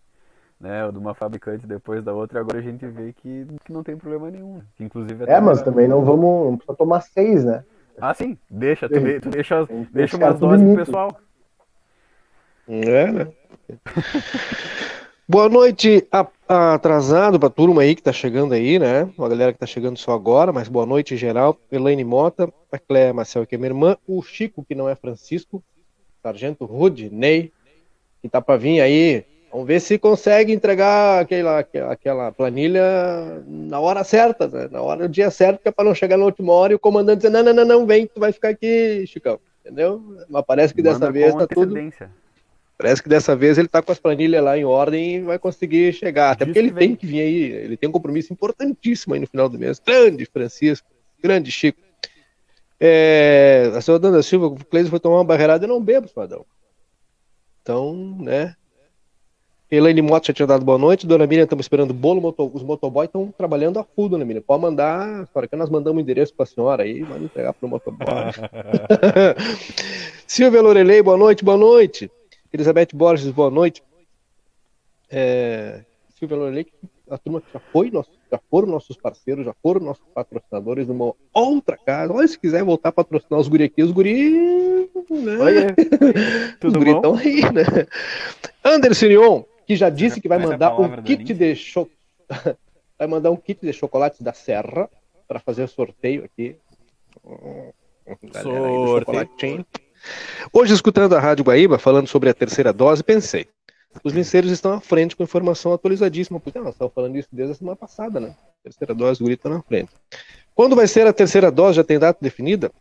[0.60, 3.84] né, de uma fabricante depois da outra, e agora a gente vê que, que não
[3.84, 4.62] tem problema nenhum.
[4.76, 7.64] Que inclusive É, mas também não vamos, não precisa tomar seis, né?
[8.00, 11.18] Ah, sim, deixa, tu, tu deixa, deixa umas doses pro pessoal.
[12.68, 13.28] É, né?
[15.28, 16.28] Boa noite, a-
[16.74, 19.10] atrasado pra turma aí que tá chegando aí, né?
[19.18, 21.58] Uma galera que tá chegando só agora, mas boa noite em geral.
[21.72, 25.64] Elaine Mota, a Cléia Marcel, que é minha irmã, o Chico, que não é Francisco,
[26.22, 27.52] Sargento Rudney,
[28.22, 29.26] que tá pra vir aí.
[29.52, 31.60] Vamos ver se consegue entregar aquela,
[31.90, 32.84] aquela- planilha
[33.48, 34.68] na hora certa, né?
[34.70, 36.80] Na hora, no dia certo, que é pra não chegar na última hora e o
[36.80, 39.40] comandante dizer, não, não, não, não, vem, tu vai ficar aqui, Chicão.
[39.62, 40.04] Entendeu?
[40.30, 41.74] Mas parece que dessa Manda vez com tá tudo.
[42.78, 45.94] Parece que dessa vez ele tá com as planilhas lá em ordem e vai conseguir
[45.94, 46.32] chegar.
[46.32, 46.88] Até Diz porque ele que vem.
[46.90, 47.44] tem que vir aí.
[47.44, 49.80] Ele tem um compromisso importantíssimo aí no final do mês.
[49.80, 50.88] Grande Francisco,
[51.24, 51.80] grande Chico.
[52.80, 56.46] É, a senhora Danda Silva, o Cleiton foi tomar uma barreirada e não bebo, Fadão.
[57.62, 58.54] Então, né?
[59.72, 61.08] Elaine Mota já tinha dado boa noite.
[61.08, 62.22] Dona Miriam, estamos esperando o bolo.
[62.22, 64.42] moto- os motoboys estão trabalhando a full, Dona Miriam.
[64.42, 65.26] Pode mandar.
[65.34, 68.06] Para que nós mandamos o endereço para a senhora aí, manda entregar para o motoboy.
[70.28, 72.12] Silvia Lorelei, boa noite, boa noite.
[72.54, 73.84] Elizabeth Borges, boa noite.
[75.10, 75.82] É,
[76.18, 76.68] Silvia Lorelei,
[77.10, 81.14] a turma que já foi, nosso, já foram nossos parceiros, já foram nossos patrocinadores numa
[81.34, 82.14] outra casa.
[82.14, 84.90] Olha, se quiser voltar a patrocinar os guri aqui, os guri.
[85.10, 85.76] Né?
[86.56, 86.98] Os tudo guri bom?
[86.98, 87.88] estão aí, né?
[88.64, 91.88] Anderson Ion, que já disse que vai é mandar um kit de cho...
[92.98, 94.90] vai mandar um kit de chocolates da Serra
[95.28, 96.56] para fazer sorteio aqui.
[98.34, 99.66] Galera aí do Sorteio.
[100.52, 103.48] Hoje, escutando a Rádio Guaíba, falando sobre a terceira dose, pensei,
[104.04, 107.56] os linceiros estão à frente com informação atualizadíssima, porque nós estamos falando isso desde a
[107.56, 108.36] semana passada, né?
[108.64, 109.92] Terceira dose, o guri está na frente.
[110.54, 112.72] Quando vai ser a terceira dose, já tem data definida?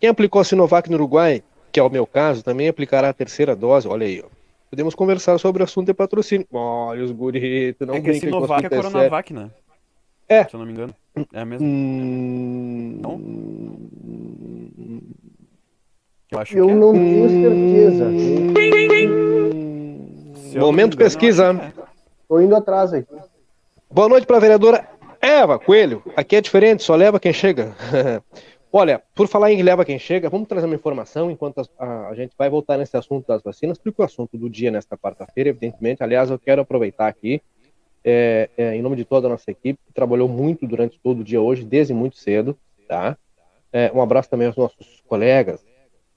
[0.00, 3.54] Quem aplicou a Sinovac no Uruguai, que é o meu caso, também aplicará a terceira
[3.54, 4.28] dose, olha aí, ó.
[4.70, 6.46] Podemos conversar sobre o assunto de patrocínio.
[6.52, 8.84] Olha os guri, tu não é que a Sinovac é sério.
[8.84, 9.50] Coronavac, né?
[10.28, 10.44] É.
[10.44, 10.94] Se eu não me engano.
[11.32, 11.66] É a mesma.
[11.66, 13.00] Hum...
[16.30, 16.76] Eu acho Eu que é.
[16.76, 18.10] não tenho certeza.
[20.36, 21.52] Se Momento pesquisa.
[21.54, 21.84] que é.
[22.28, 23.12] Tô indo atrás aqui.
[23.90, 24.88] Boa noite para a vereadora
[25.20, 26.04] Eva Coelho.
[26.14, 27.74] Aqui é diferente, só leva quem chega.
[28.72, 32.32] Olha, por falar em leva quem chega, vamos trazer uma informação enquanto a, a gente
[32.38, 36.30] vai voltar nesse assunto das vacinas, porque o assunto do dia nesta quarta-feira, evidentemente, aliás,
[36.30, 37.42] eu quero aproveitar aqui,
[38.04, 41.24] é, é, em nome de toda a nossa equipe, que trabalhou muito durante todo o
[41.24, 43.16] dia hoje, desde muito cedo, tá?
[43.72, 45.60] É, um abraço também aos nossos colegas,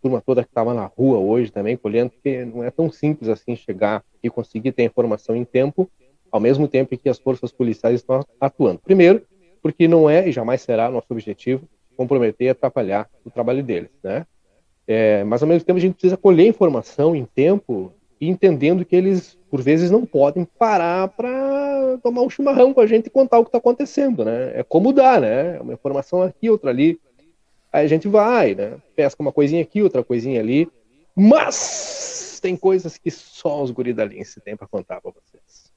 [0.03, 3.55] turma toda que estava na rua hoje também, colhendo, porque não é tão simples assim
[3.55, 5.89] chegar e conseguir ter informação em tempo,
[6.29, 8.81] ao mesmo tempo em que as forças policiais estão atuando.
[8.83, 9.23] Primeiro,
[9.61, 14.25] porque não é e jamais será nosso objetivo comprometer e atrapalhar o trabalho deles, né?
[14.85, 18.95] É, mas ao mesmo tempo a gente precisa colher informação em tempo e entendendo que
[18.95, 23.39] eles por vezes não podem parar para tomar um chimarrão com a gente e contar
[23.39, 24.51] o que está acontecendo, né?
[24.55, 25.59] É como dá, né?
[25.61, 26.99] Uma informação aqui, outra ali.
[27.73, 28.77] Aí a gente vai, né?
[28.95, 30.69] Pesca uma coisinha aqui, outra coisinha ali.
[31.15, 35.73] Mas tem coisas que só os guri da Lince têm para contar para vocês.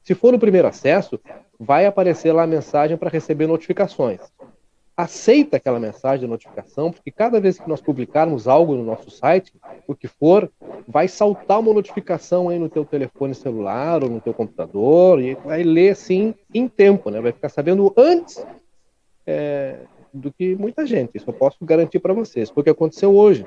[0.02, 1.20] Se for o primeiro acesso,
[1.60, 4.18] vai aparecer lá a mensagem para receber notificações.
[4.96, 9.52] aceita aquela mensagem de notificação, porque cada vez que nós publicarmos algo no nosso site,
[9.86, 10.50] o que for,
[10.88, 15.62] vai saltar uma notificação aí no teu telefone celular ou no teu computador e vai
[15.62, 17.20] ler assim em tempo, né?
[17.20, 18.44] Vai ficar sabendo antes
[19.26, 19.76] é,
[20.12, 21.16] do que muita gente.
[21.16, 23.46] Isso eu posso garantir para vocês, porque aconteceu hoje.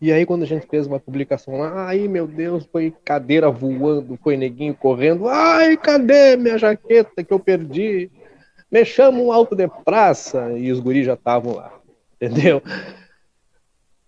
[0.00, 4.18] E aí, quando a gente fez uma publicação lá, ai meu Deus, foi cadeira voando,
[4.22, 8.10] foi neguinho correndo, ai, cadê minha jaqueta que eu perdi?
[8.70, 11.78] Me chama um alto de praça, e os guris já estavam lá,
[12.20, 12.62] entendeu?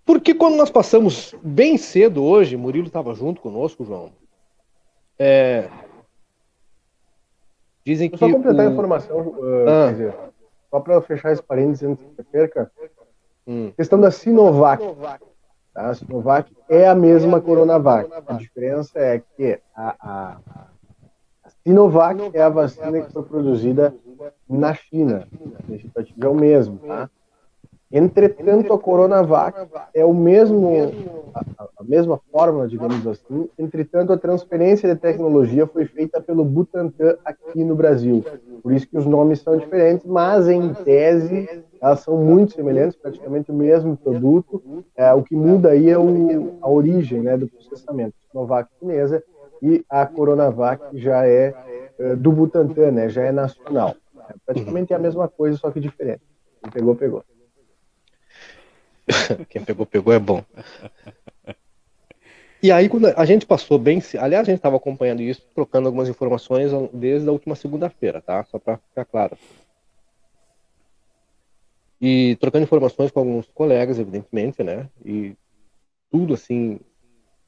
[0.05, 4.13] Porque quando nós passamos bem cedo hoje, Murilo estava junto conosco, João.
[5.19, 5.69] É...
[7.85, 8.17] Dizem que.
[8.17, 8.69] Só completar o...
[8.69, 10.32] a informação, uh, ah.
[10.73, 12.73] Só para fechar esse parênteses antes que perca,
[13.47, 13.71] hum.
[13.77, 14.83] questão da Sinovac.
[15.75, 15.91] Tá?
[15.91, 18.11] A Sinovac é a mesma Coronavac.
[18.27, 20.39] A diferença é que a, a,
[21.45, 23.95] a Sinovac é a vacina que foi produzida
[24.49, 25.29] na China.
[25.95, 26.79] O ativo é o mesmo.
[26.79, 27.11] Tá?
[27.93, 30.71] Entretanto, a Coronavac é o mesmo,
[31.35, 31.45] a,
[31.79, 33.51] a, mesma fórmula, digamos assim.
[33.59, 38.25] Entretanto, a transferência de tecnologia foi feita pelo Butantan aqui no Brasil.
[38.63, 41.47] Por isso que os nomes são diferentes, mas em tese
[41.83, 44.63] elas são muito semelhantes, praticamente o mesmo produto.
[44.97, 48.15] É, o que muda aí é o, a origem né, do processamento.
[48.17, 49.23] A Sinovac chinesa
[49.61, 51.55] e a Coronavac já é,
[51.99, 53.95] é do Butantan, né, já é nacional.
[54.31, 56.23] É, praticamente é a mesma coisa, só que diferente.
[56.73, 57.23] Pegou, pegou.
[59.48, 60.44] Quem pegou, pegou é bom.
[62.62, 64.01] E aí, quando a gente passou bem.
[64.20, 68.44] Aliás, a gente estava acompanhando isso, trocando algumas informações desde a última segunda-feira, tá?
[68.44, 69.37] Só para ficar claro.
[72.01, 74.88] E trocando informações com alguns colegas, evidentemente, né?
[75.05, 75.35] E
[76.11, 76.79] tudo assim,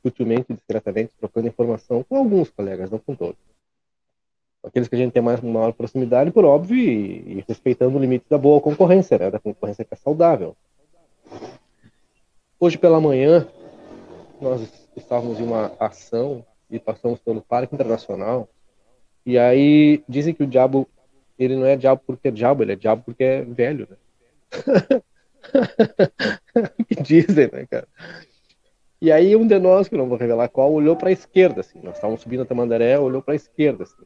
[0.02, 3.38] sutilmente, discretamente, trocando informação com alguns colegas, não com todos.
[4.64, 8.24] Aqueles que a gente tem mais maior proximidade, por óbvio, e, e respeitando o limite
[8.28, 9.30] da boa concorrência, né?
[9.30, 10.56] Da concorrência que é saudável.
[12.58, 13.46] Hoje pela manhã,
[14.40, 18.48] nós estávamos em uma ação e passamos pelo Parque Internacional.
[19.26, 20.88] E aí dizem que o diabo,
[21.38, 23.96] ele não é diabo porque é diabo, ele é diabo porque é velho, né?
[26.88, 27.88] que dizem, né, cara?
[29.00, 31.78] E aí um de nós, que não vou revelar qual, olhou para a esquerda, assim.
[31.82, 34.02] Nós estávamos subindo a Tamandaré, olhou para a esquerda, assim.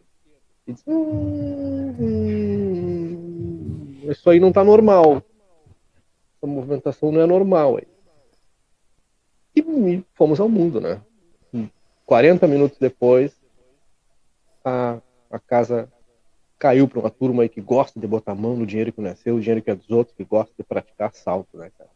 [0.67, 3.39] E disse, hum, hum,
[4.11, 5.23] isso aí não está normal.
[6.39, 7.89] Essa movimentação não é normal aí.
[9.55, 11.03] E fomos ao mundo, né?
[12.07, 13.37] 40 minutos depois,
[14.65, 14.99] a,
[15.31, 15.93] a casa
[16.59, 19.11] caiu para uma turma aí que gosta de botar a mão no dinheiro que não
[19.11, 21.91] é o dinheiro que é dos outros, que gosta de praticar assalto, né, cara?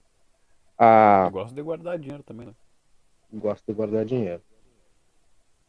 [0.76, 1.30] A...
[1.30, 2.52] Gosta de guardar dinheiro também, né?
[3.32, 4.42] Gosta de guardar dinheiro.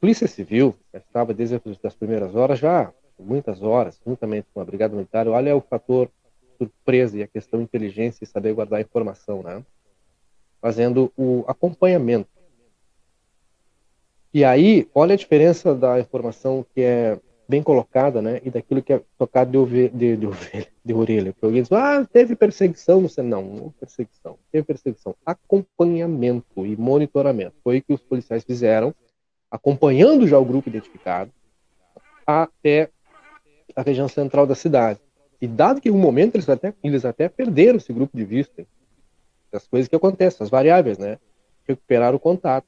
[0.02, 5.26] Polícia Civil estava desde as primeiras horas, já muitas horas, juntamente com a Brigada Militar.
[5.30, 6.10] Olha o fator
[6.58, 9.64] surpresa e a questão inteligência e saber guardar informação, né?
[10.64, 12.30] fazendo o acompanhamento.
[14.34, 18.94] E aí, olha a diferença da informação que é bem colocada, né, e daquilo que
[18.94, 20.28] é tocado de, ove de, de,
[20.86, 21.34] de orelha.
[21.34, 26.78] Porque alguém diz, ah, teve perseguição, não sei, não, não perseguição, teve perseguição, acompanhamento e
[26.78, 27.56] monitoramento.
[27.62, 28.96] Foi o que os policiais fizeram,
[29.52, 31.30] acompanhando já o grupo identificado
[32.26, 32.90] até
[33.76, 35.02] a região central da cidade.
[35.44, 38.66] E dado que em um momento eles até, eles até perderam esse grupo de vista,
[39.52, 41.20] as coisas que acontecem, as variáveis, né?
[41.68, 42.66] Recuperar o contato.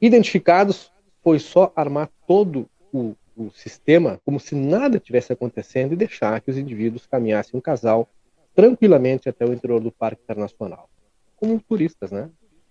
[0.00, 6.40] Identificados, foi só armar todo o, o sistema como se nada tivesse acontecendo e deixar
[6.40, 8.08] que os indivíduos caminhassem um casal
[8.54, 10.88] tranquilamente até o interior do Parque Internacional,
[11.34, 12.30] como turistas, né?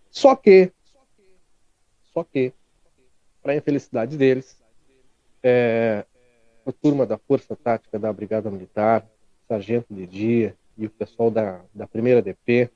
[0.09, 0.71] Só que,
[2.13, 2.53] só que,
[3.43, 4.57] para infelicidade deles,
[5.43, 6.05] é,
[6.65, 9.05] a turma da Força Tática da Brigada Militar,
[9.47, 12.69] sargento de dia e o pessoal da, da primeira DP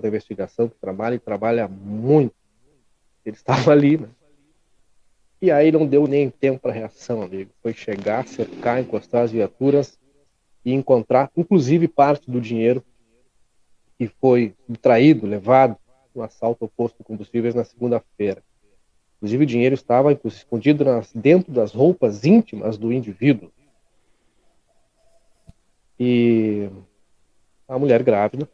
[0.00, 2.34] da investigação, que trabalha e trabalha muito.
[3.24, 4.08] Ele estava ali, né?
[5.40, 7.50] E aí não deu nem tempo para reação, amigo.
[7.62, 9.98] Foi chegar, cercar, encostar as viaturas
[10.64, 12.82] e encontrar, inclusive, parte do dinheiro
[13.98, 15.76] que foi traído, levado
[16.14, 18.42] no assalto ao posto de combustíveis na segunda-feira.
[19.16, 23.50] Inclusive, o dinheiro estava escondido nas, dentro das roupas íntimas do indivíduo.
[25.98, 26.68] E
[27.68, 28.48] a mulher grávida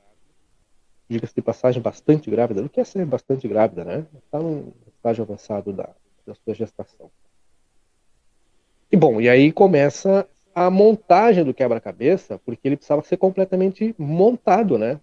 [1.08, 2.62] diga-se de passagem, bastante grávida.
[2.62, 4.06] O que é ser bastante grávida, né?
[4.24, 5.90] Está num estágio avançado da,
[6.26, 7.10] da sua gestação.
[8.90, 14.78] E bom, e aí começa a montagem do quebra-cabeça, porque ele precisava ser completamente montado,
[14.78, 15.00] né?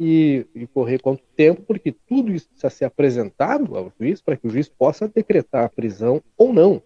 [0.00, 4.46] E, e, correr quanto tempo, porque tudo isso precisa ser apresentado ao juiz para que
[4.46, 6.80] o juiz possa decretar a prisão ou não.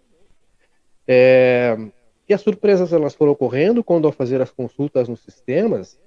[1.06, 1.76] É,
[2.28, 5.98] e as surpresas elas foram ocorrendo quando ao fazer as consultas nos sistemas,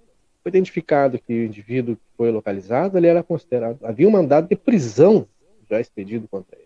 [0.41, 4.55] foi identificado que o indivíduo que foi localizado ele era considerado havia um mandado de
[4.55, 5.27] prisão
[5.69, 6.65] já expedido contra ele.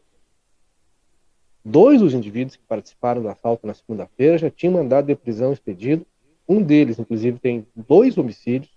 [1.64, 6.06] Dois dos indivíduos que participaram do assalto na segunda-feira já tinham mandado de prisão expedido.
[6.48, 8.72] Um deles, inclusive, tem dois homicídios.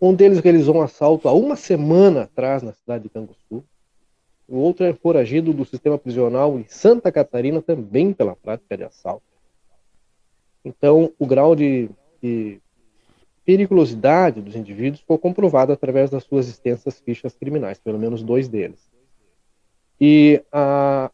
[0.00, 3.64] Um deles realizou um assalto há uma semana atrás na cidade de Canguçu.
[4.48, 9.24] O outro é foragido do sistema prisional em Santa Catarina, também pela prática de assalto.
[10.64, 11.88] Então, o grau de,
[12.22, 12.60] de
[13.44, 18.88] periculosidade dos indivíduos foi comprovado através das suas extensas fichas criminais, pelo menos dois deles.
[20.00, 21.10] E a,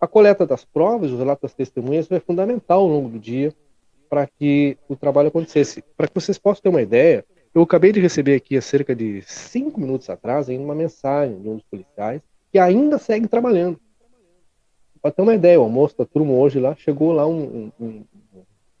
[0.00, 3.54] a coleta das provas, os relatos das testemunhas, é fundamental ao longo do dia
[4.10, 5.82] para que o trabalho acontecesse.
[5.96, 7.24] Para que vocês possam ter uma ideia,
[7.54, 11.56] eu acabei de receber aqui há cerca de cinco minutos atrás uma mensagem de um
[11.56, 12.20] dos policiais
[12.52, 13.80] que ainda segue trabalhando.
[15.00, 18.04] Para ter uma ideia, o almoço da turma hoje lá, chegou lá um, um,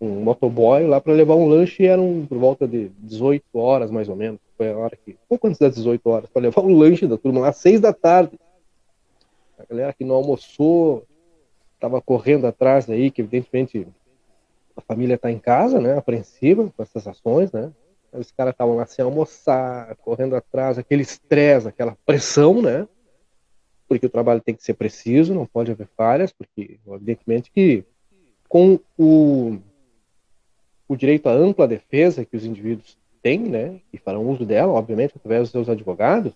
[0.00, 4.08] um motoboy lá para levar um lanche e eram por volta de 18 horas mais
[4.08, 4.38] ou menos.
[4.56, 7.40] Foi a hora que, pouco antes das 18 horas, para levar um lanche da turma
[7.40, 8.38] lá às 6 da tarde.
[9.58, 11.04] A galera que não almoçou
[11.74, 13.88] estava correndo atrás aí, que evidentemente
[14.76, 17.72] a família está em casa, né, apreensiva com essas ações, né.
[18.12, 22.86] Os caras estavam lá sem almoçar, correndo atrás, aquele estresse, aquela pressão, né?
[23.92, 27.84] Porque o trabalho tem que ser preciso, não pode haver falhas, porque evidentemente que
[28.48, 29.58] com o
[30.88, 35.14] o direito à ampla defesa que os indivíduos têm, né, e farão uso dela, obviamente,
[35.16, 36.34] através dos seus advogados,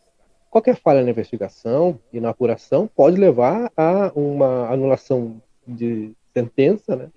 [0.50, 7.10] qualquer falha na investigação e na apuração pode levar a uma anulação de sentença, né,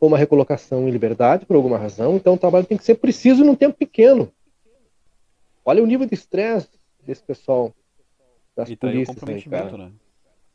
[0.00, 2.16] ou uma recolocação em liberdade por alguma razão.
[2.16, 4.32] Então, o trabalho tem que ser preciso num tempo pequeno.
[5.64, 6.68] Olha o nível de estresse
[7.04, 7.74] desse pessoal
[8.56, 9.92] das e tá polícias, aí o comprometimento, né?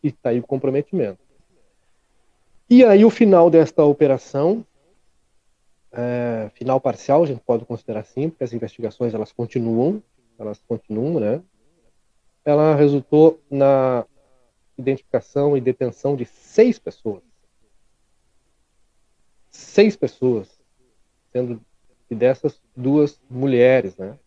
[0.03, 1.19] E tá aí o comprometimento.
[2.69, 4.65] E aí o final desta operação
[5.91, 10.01] é, final parcial, a gente pode considerar assim, porque as investigações elas continuam,
[10.39, 11.41] elas continuam, né?
[12.45, 14.05] Ela resultou na
[14.77, 17.21] identificação e detenção de seis pessoas.
[19.49, 20.61] Seis pessoas,
[21.31, 21.61] sendo
[22.07, 24.17] que dessas duas mulheres, né?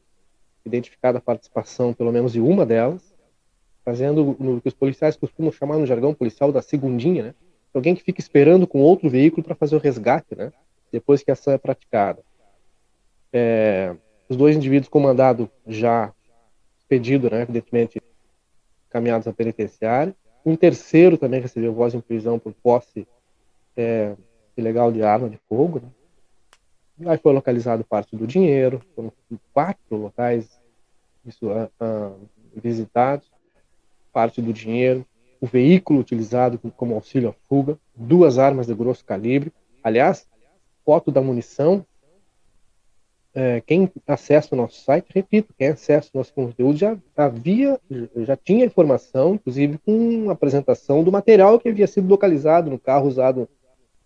[0.67, 3.14] Identificada a participação, pelo menos, de uma delas,
[3.85, 7.35] fazendo no que os policiais costumam chamar no jargão policial da segundinha, né?
[7.73, 10.53] Alguém que fica esperando com outro veículo para fazer o resgate, né?
[10.93, 12.23] depois que a ação é praticada.
[13.33, 13.97] É,
[14.29, 16.13] os dois indivíduos com mandado já
[16.89, 18.01] pedido, né, evidentemente,
[18.89, 20.15] caminhados à penitenciária.
[20.47, 23.09] Um terceiro também recebeu voz em prisão por posse
[23.77, 24.15] é,
[24.57, 25.83] ilegal de arma de fogo.
[26.97, 27.11] Né.
[27.11, 29.13] Aí foi localizado parte do dinheiro, foram
[29.53, 30.49] quatro locais
[31.27, 33.29] isso, uh, uh, visitados,
[34.15, 35.05] parte do dinheiro,
[35.41, 39.53] o veículo utilizado como auxílio à fuga, duas armas de grosso calibre.
[39.83, 40.27] Aliás,
[40.85, 41.85] foto da munição.
[43.35, 47.81] É, quem acessa o nosso site, repito, quem acessa o nosso conteúdo já havia,
[48.19, 53.49] já tinha informação, inclusive com apresentação do material que havia sido localizado no carro usado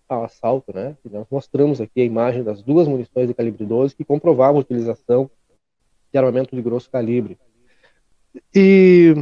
[0.08, 0.96] ao assalto, né?
[1.04, 4.60] E nós mostramos aqui a imagem das duas munições de calibre 12 que comprovavam a
[4.62, 5.30] utilização
[6.10, 7.38] de armamento de grosso calibre.
[8.54, 9.14] E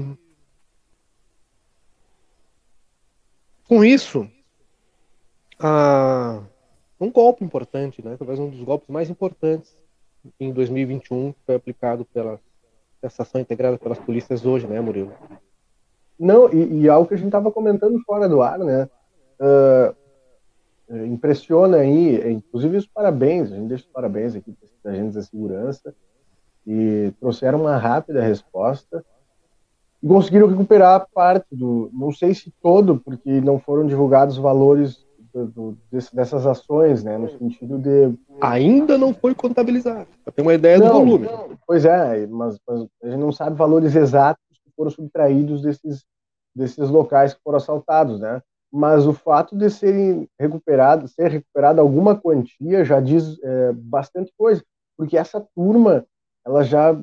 [3.68, 4.28] com isso,
[7.00, 8.16] um golpe importante, né?
[8.18, 9.76] talvez um dos golpes mais importantes
[10.38, 12.40] em 2021 que foi aplicado pela
[13.02, 15.12] essa ação integrada pelas polícias hoje, né, Murilo?
[16.18, 18.88] Não, e, e algo que a gente estava comentando fora do ar, né?
[19.38, 19.94] Uh,
[21.04, 25.22] impressiona aí, inclusive os parabéns, a gente deixa os parabéns aqui para os agentes da
[25.22, 25.94] segurança,
[26.66, 29.04] e trouxeram uma rápida resposta
[30.06, 35.04] e conseguiram recuperar parte do, não sei se todo, porque não foram divulgados valores
[35.34, 40.06] do, dessas ações, né, no sentido de ainda não foi contabilizado.
[40.24, 41.26] Para ter uma ideia não, do volume.
[41.26, 46.04] Não, pois é, mas, mas, a gente não sabe valores exatos que foram subtraídos desses
[46.54, 48.40] desses locais que foram assaltados, né?
[48.72, 54.64] Mas o fato de serem recuperados, ser recuperada alguma quantia já diz é, bastante coisa,
[54.96, 56.06] porque essa turma
[56.46, 56.98] ela já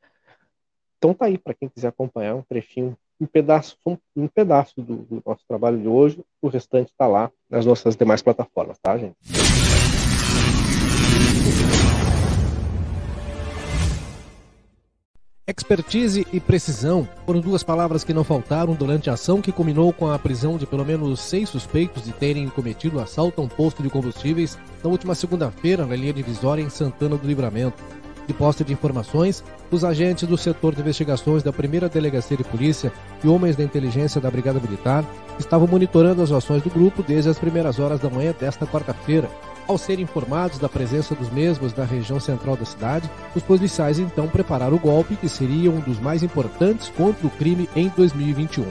[0.99, 3.75] Então tá aí para quem quiser acompanhar um trechinho um pedaço,
[4.15, 6.23] um pedaço do, do nosso trabalho de hoje.
[6.39, 9.15] O restante está lá nas nossas demais plataformas, tá, gente?
[15.49, 20.11] Expertise e precisão foram duas palavras que não faltaram durante a ação que culminou com
[20.11, 23.89] a prisão de pelo menos seis suspeitos de terem cometido assalto a um posto de
[23.89, 27.81] combustíveis na última segunda-feira na linha divisória em Santana do Livramento.
[28.27, 29.41] De posse de informações,
[29.71, 32.91] os agentes do setor de investigações da primeira delegacia de polícia
[33.23, 35.05] e homens da inteligência da Brigada Militar
[35.39, 39.29] estavam monitorando as ações do grupo desde as primeiras horas da manhã desta quarta-feira.
[39.67, 44.25] Ao serem informados da presença dos mesmos na região central da cidade, os policiais então
[44.29, 48.65] prepararam o golpe que seria um dos mais importantes contra o crime em 2021.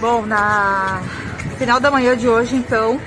[0.00, 1.00] Bom, na
[1.58, 3.00] final da manhã de hoje, então,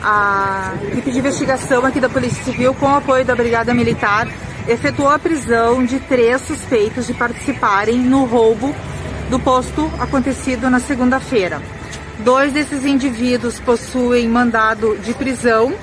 [0.00, 4.28] a equipe de investigação aqui da Polícia Civil, com o apoio da Brigada Militar,
[4.68, 8.72] efetuou a prisão de três suspeitos de participarem no roubo
[9.28, 11.60] do posto acontecido na segunda-feira.
[12.20, 15.74] Dois desses indivíduos possuem mandado de prisão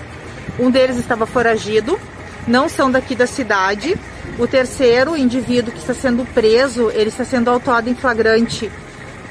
[0.61, 1.99] um deles estava foragido,
[2.47, 3.97] não são daqui da cidade.
[4.37, 8.71] O terceiro indivíduo que está sendo preso, ele está sendo autuado em flagrante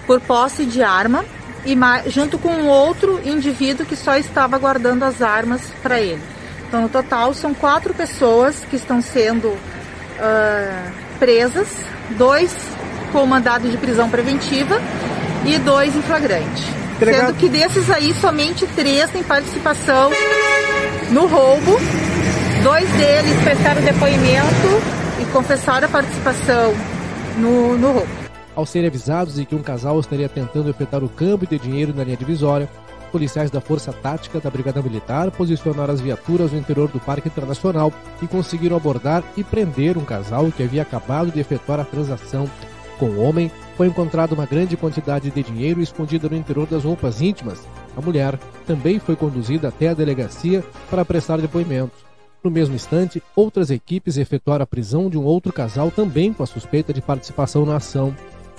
[0.07, 1.25] por posse de arma
[1.65, 1.77] e
[2.11, 6.23] junto com um outro indivíduo que só estava guardando as armas para ele.
[6.67, 11.69] Então, no total, são quatro pessoas que estão sendo uh, presas,
[12.11, 12.55] dois
[13.13, 14.81] com mandado de prisão preventiva
[15.45, 16.65] e dois em flagrante.
[16.99, 20.11] Sendo que desses aí, somente três têm participação
[21.11, 21.79] no roubo.
[22.63, 24.69] Dois deles prestaram depoimento
[25.21, 26.73] e confessaram a participação
[27.39, 28.21] no, no roubo.
[28.55, 32.05] Ao serem avisados de que um casal estaria tentando efetuar o câmbio de dinheiro na
[32.05, 32.69] linha divisória,
[33.11, 37.93] policiais da Força Tática da Brigada Militar posicionaram as viaturas no interior do Parque Internacional
[38.23, 42.49] e conseguiram abordar e prender um casal que havia acabado de efetuar a transação.
[42.99, 43.51] Com o homem,
[43.81, 47.67] foi encontrada uma grande quantidade de dinheiro escondida no interior das roupas íntimas.
[47.97, 51.99] A mulher também foi conduzida até a delegacia para prestar depoimentos.
[52.45, 56.47] No mesmo instante, outras equipes efetuaram a prisão de um outro casal também com a
[56.47, 58.15] suspeita de participação na ação.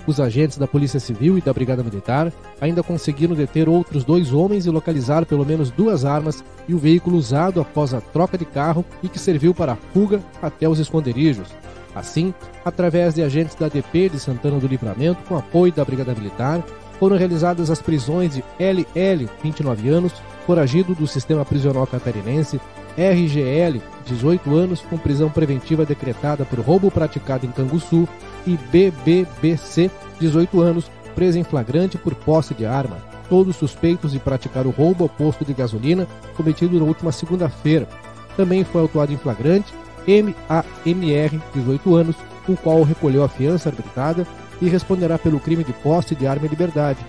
[0.08, 4.66] Os agentes da Polícia Civil e da Brigada Militar ainda conseguiram deter outros dois homens
[4.66, 8.84] e localizar pelo menos duas armas e o veículo usado após a troca de carro
[9.04, 11.61] e que serviu para a fuga até os esconderijos.
[11.94, 12.34] Assim,
[12.64, 16.64] através de agentes da DP de Santana do Livramento, com apoio da Brigada Militar,
[17.00, 20.14] foram realizadas as prisões de LL, 29 anos,
[20.46, 22.62] foragido do sistema prisional catarinense,
[22.98, 28.08] RGL, 18 anos, com prisão preventiva decretada por roubo praticado em Canguçu,
[28.46, 29.90] e BBBC,
[30.20, 32.98] 18 anos, preso em flagrante por posse de arma,
[33.30, 37.88] todos suspeitos de praticar o roubo ao posto de gasolina cometido na última segunda-feira.
[38.36, 39.74] Também foi autuado em flagrante
[40.08, 42.16] MAMR, 18 anos,
[42.48, 44.26] o qual recolheu a fiança arbitrada
[44.62, 47.00] e responderá pelo crime de posse de arma em liberdade.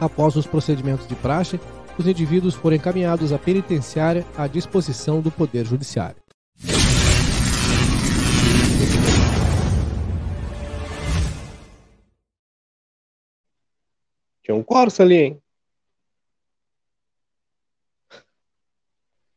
[0.00, 1.60] Após os procedimentos de praxe,
[1.98, 6.16] os indivíduos foram encaminhados à penitenciária à disposição do Poder Judiciário.
[14.42, 15.42] Tinha um Corsa ali, hein?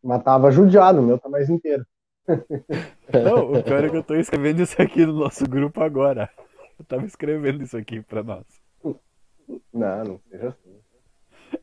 [0.01, 1.86] Mas tava judiado, o meu tá mais inteiro.
[2.28, 6.30] Não, o cara é que eu tô escrevendo isso aqui no nosso grupo agora.
[6.80, 8.45] Eu tava escrevendo isso aqui pra nós.
[9.74, 10.84] Não, não seja assim.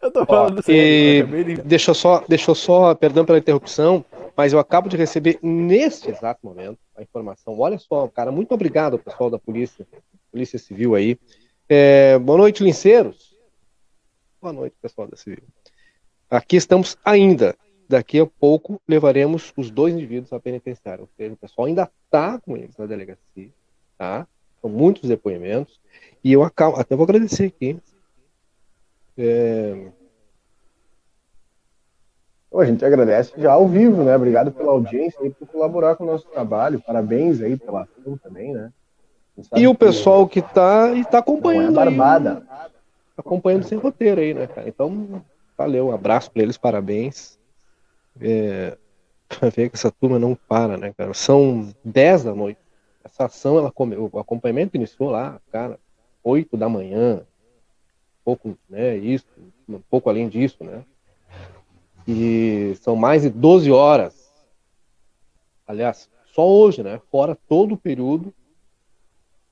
[0.00, 1.22] Eu tô falando Ó, e...
[1.64, 4.04] deixa, eu só, deixa eu só, perdão pela interrupção,
[4.36, 7.58] mas eu acabo de receber neste exato momento a informação.
[7.58, 9.86] Olha só, cara, muito obrigado pessoal da polícia,
[10.30, 11.18] polícia civil aí.
[11.68, 13.36] É, boa noite, linceiros.
[14.40, 15.42] Boa noite, pessoal da civil.
[16.30, 17.56] Aqui estamos ainda
[17.90, 21.02] daqui a pouco levaremos os dois indivíduos à penitenciária.
[21.02, 23.50] Ou seja, o pessoal ainda está com eles na delegacia,
[23.98, 24.26] tá?
[24.60, 25.80] São muitos depoimentos.
[26.22, 27.78] E eu acabo, até vou agradecer aqui.
[29.18, 29.88] É...
[32.54, 34.14] A gente agradece já ao vivo, né?
[34.14, 36.80] Obrigado pela audiência e por colaborar com o nosso trabalho.
[36.80, 38.72] Parabéns aí pela ação também, né?
[39.56, 41.72] E o pessoal que está e tá acompanhando.
[41.72, 42.46] Não é barbada.
[42.48, 42.70] Aí,
[43.16, 44.68] acompanhando sem roteiro aí, né, cara?
[44.68, 45.24] Então,
[45.56, 47.39] valeu, um abraço para eles, parabéns
[48.18, 48.76] é,
[49.28, 51.12] pra ver que essa turma não para, né, cara?
[51.14, 52.60] São 10 da noite.
[53.04, 55.78] Essa ação, ela come, o acompanhamento iniciou lá, cara,
[56.22, 57.22] 8 da manhã,
[58.24, 59.26] pouco, né, isso,
[59.68, 60.84] um pouco além disso, né?
[62.06, 64.30] E são mais de 12 horas.
[65.66, 67.00] Aliás, só hoje, né?
[67.10, 68.32] Fora todo o período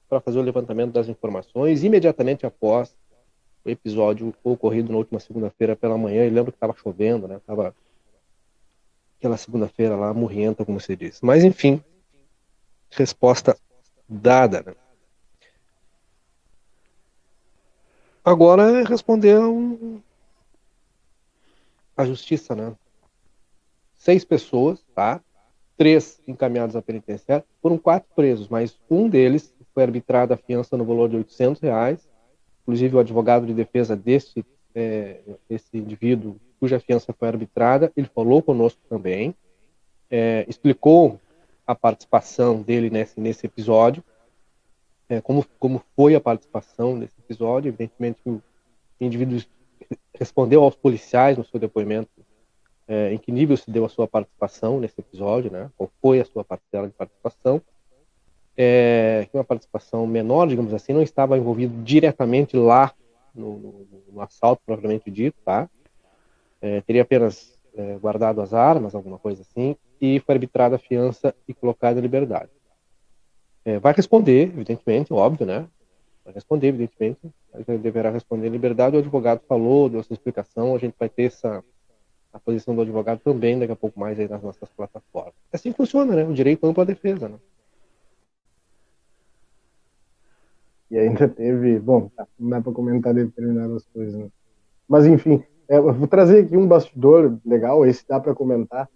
[0.08, 2.96] para fazer o levantamento das informações imediatamente após
[3.64, 6.24] o episódio ocorrido na última segunda-feira pela manhã.
[6.26, 7.40] E lembro que estava chovendo, né?
[7.46, 7.74] Tava
[9.18, 11.24] aquela segunda-feira lá, morrenta, como você disse.
[11.24, 11.82] Mas, enfim,
[12.90, 13.58] resposta
[14.08, 14.62] dada.
[14.62, 14.74] Né?
[18.24, 20.00] agora é responder um...
[21.96, 22.74] a justiça, né?
[23.94, 25.20] Seis pessoas, tá?
[25.76, 30.84] Três encaminhados à penitenciária, foram quatro presos, mas um deles foi arbitrado a fiança no
[30.84, 32.08] valor de 800 reais.
[32.62, 34.44] Inclusive o advogado de defesa desse
[34.74, 39.34] é, esse indivíduo cuja fiança foi arbitrada, ele falou conosco também,
[40.10, 41.20] é, explicou
[41.66, 44.02] a participação dele nesse, nesse episódio,
[45.08, 47.68] é, como, como foi a participação nesse episódio.
[47.68, 48.42] Evidentemente, o
[49.00, 49.40] indivíduo
[50.14, 52.10] respondeu aos policiais no seu depoimento
[52.86, 55.70] é, em que nível se deu a sua participação nesse episódio, né?
[55.76, 57.60] qual foi a sua parcela de participação.
[58.56, 62.92] É, uma participação menor, digamos assim, não estava envolvido diretamente lá
[63.32, 65.68] no, no, no assalto propriamente dito, tá?
[66.60, 71.34] É, teria apenas é, guardado as armas, alguma coisa assim, e foi arbitrada a fiança
[71.46, 72.50] e colocada em liberdade.
[73.64, 75.68] É, vai responder, evidentemente, óbvio, né?
[76.24, 77.20] Vai responder, evidentemente.
[77.66, 78.96] Ele deverá responder em liberdade.
[78.96, 80.74] O advogado falou, deu essa explicação.
[80.74, 81.62] A gente vai ter essa
[82.32, 85.34] a posição do advogado também daqui a pouco mais aí nas nossas plataformas.
[85.52, 86.24] Assim funciona, né?
[86.24, 87.38] O direito amplo à defesa, né?
[90.90, 94.28] E ainda teve, bom, não dá para comentar determinadas coisas, né?
[94.88, 98.88] Mas enfim, é, vou trazer aqui um bastidor legal, esse dá para comentar.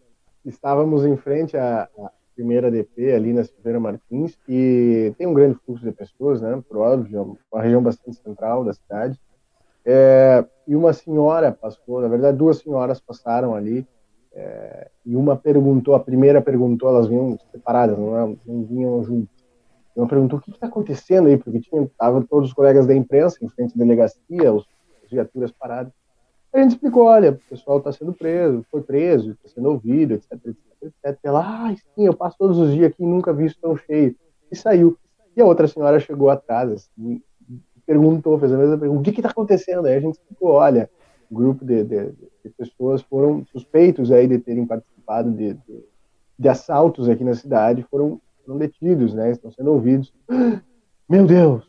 [0.45, 5.59] Estávamos em frente à, à, primeira DP ali na Silveira Martins e tem um grande
[5.65, 6.63] fluxo de pessoas, né?
[6.67, 9.21] Por óbvio, uma região bastante central da cidade.
[9.85, 13.87] É, e uma senhora passou, na verdade, duas senhoras passaram ali
[14.33, 19.43] é, e uma perguntou, a primeira perguntou, elas vinham separadas, não, não vinham juntas
[19.97, 23.39] ela perguntou o que está acontecendo aí, porque tinha tava todos os colegas da imprensa
[23.43, 24.67] em frente à delegacia, os,
[25.05, 25.93] as viaturas paradas.
[26.53, 30.33] A gente explicou, olha, o pessoal está sendo preso, foi preso, está sendo ouvido, etc,
[30.33, 31.19] etc, etc.
[31.23, 34.15] Ela, ah, sim, eu passo todos os dias aqui e nunca vi isso tão cheio.
[34.51, 34.99] E saiu.
[35.35, 37.23] E a outra senhora chegou atrás, assim,
[37.87, 39.87] perguntou, fez a mesma pergunta, o que está acontecendo?
[39.87, 40.91] Aí a gente explicou, olha,
[41.31, 45.85] um grupo de, de, de, pessoas foram suspeitos aí de terem participado de, de,
[46.39, 49.31] de assaltos aqui na cidade, foram foram detidos, né?
[49.31, 50.13] Estão sendo ouvidos.
[51.09, 51.69] Meu Deus,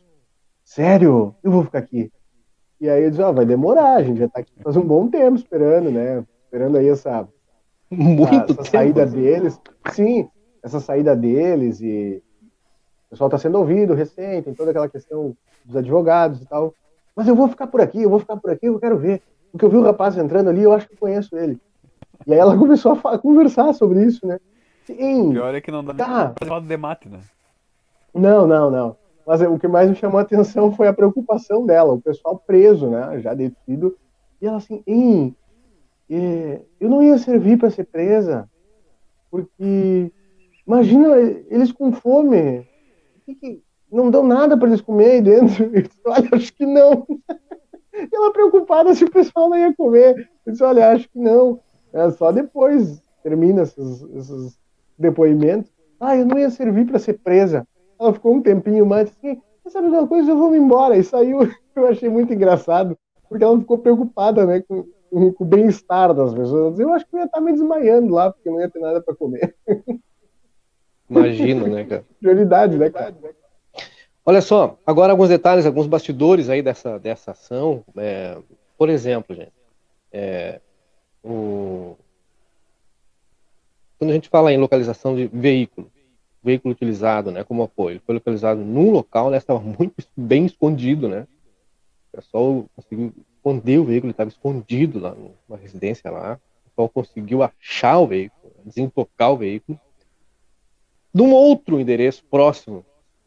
[0.64, 1.34] sério?
[1.42, 2.12] Eu vou ficar aqui.
[2.80, 5.36] E aí eles, ó, vai demorar, a gente já está aqui faz um bom tempo
[5.36, 6.24] esperando, né?
[6.44, 7.26] Esperando aí essa,
[7.90, 9.60] Muito essa, essa saída deles.
[9.92, 10.28] Sim,
[10.62, 12.22] essa saída deles e
[13.06, 16.74] o pessoal está sendo ouvido recente, tem toda aquela questão dos advogados e tal.
[17.14, 19.22] Mas eu vou ficar por aqui, eu vou ficar por aqui, eu quero ver.
[19.52, 21.60] Porque eu vi o rapaz entrando ali, eu acho que conheço ele.
[22.26, 24.40] E aí ela começou a conversar sobre isso, né?
[24.84, 25.28] Sim.
[25.28, 26.28] O pior é que não dá tá.
[26.30, 27.20] pra falar do debate, né?
[28.12, 28.96] Não, não, não.
[29.26, 32.88] Mas o que mais me chamou a atenção foi a preocupação dela, o pessoal preso,
[32.88, 33.20] né?
[33.20, 33.96] Já detido.
[34.40, 35.34] E ela assim, Ei,
[36.10, 38.48] é, eu não ia servir para ser presa,
[39.30, 40.12] porque
[40.66, 41.16] imagina
[41.48, 42.66] eles com fome,
[43.90, 45.64] não dão nada para eles comer aí dentro.
[45.72, 47.06] Eu disse, olha, acho que não.
[47.96, 50.28] E ela preocupada se o pessoal não ia comer.
[50.44, 51.60] Eu disse, olha, acho que não.
[51.92, 54.58] É, só depois termina esses, esses
[54.98, 55.70] depoimento.
[56.00, 57.64] Ah, eu não ia servir para ser presa.
[57.98, 60.96] Ela ficou um tempinho mais assim, sabe uma coisa, eu vou me embora.
[60.96, 61.40] E saiu,
[61.74, 62.96] eu achei muito engraçado,
[63.28, 66.78] porque ela ficou preocupada, né, com, com o bem-estar das pessoas.
[66.78, 69.14] Eu acho que eu ia estar me desmaiando lá, porque não ia ter nada para
[69.14, 69.54] comer.
[71.08, 72.04] Imagina, né, cara?
[72.18, 73.14] Prioridade, né, cara?
[74.26, 77.84] Olha só, agora alguns detalhes, alguns bastidores aí dessa, dessa ação.
[77.96, 78.38] É,
[78.78, 79.52] por exemplo, gente,
[80.10, 80.60] é,
[81.22, 81.94] o,
[83.98, 85.90] quando a gente fala em localização de veículo,
[86.44, 91.26] veículo utilizado, né, como apoio, foi localizado num local, né, estava muito bem escondido, né,
[92.12, 97.42] o pessoal conseguiu esconder o veículo, estava escondido lá numa residência lá, o pessoal conseguiu
[97.42, 99.78] achar o veículo, desentocar o veículo.
[101.12, 102.84] Num outro endereço próximo,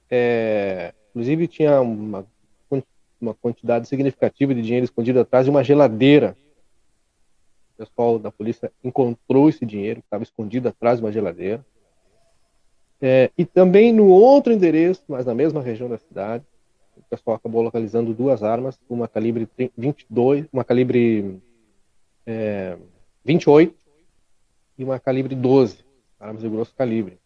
[0.09, 2.25] é, inclusive tinha uma,
[3.19, 6.35] uma quantidade significativa de dinheiro escondido atrás de uma geladeira
[7.77, 11.63] o pessoal da polícia encontrou esse dinheiro que estava escondido atrás de uma geladeira.
[13.01, 16.43] É, e também no outro endereço, mas na mesma região da cidade,
[16.95, 21.39] o pessoal acabou localizando duas armas, uma calibre 22, uma calibre
[22.25, 22.77] é,
[23.23, 23.75] 28
[24.77, 25.85] e uma calibre 12,
[26.19, 27.19] armas de grosso calibre.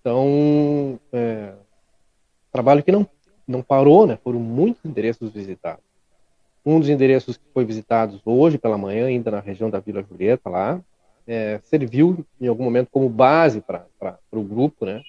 [0.00, 1.52] Então, é,
[2.50, 3.06] trabalho que não,
[3.46, 4.18] não parou, né?
[4.24, 5.84] Foram muitos endereços visitados.
[6.64, 10.48] Um dos endereços que foi visitado hoje pela manhã, ainda na região da Vila Julieta,
[10.48, 10.80] lá,
[11.26, 13.86] é, serviu em algum momento como base para
[14.30, 15.02] o grupo, né?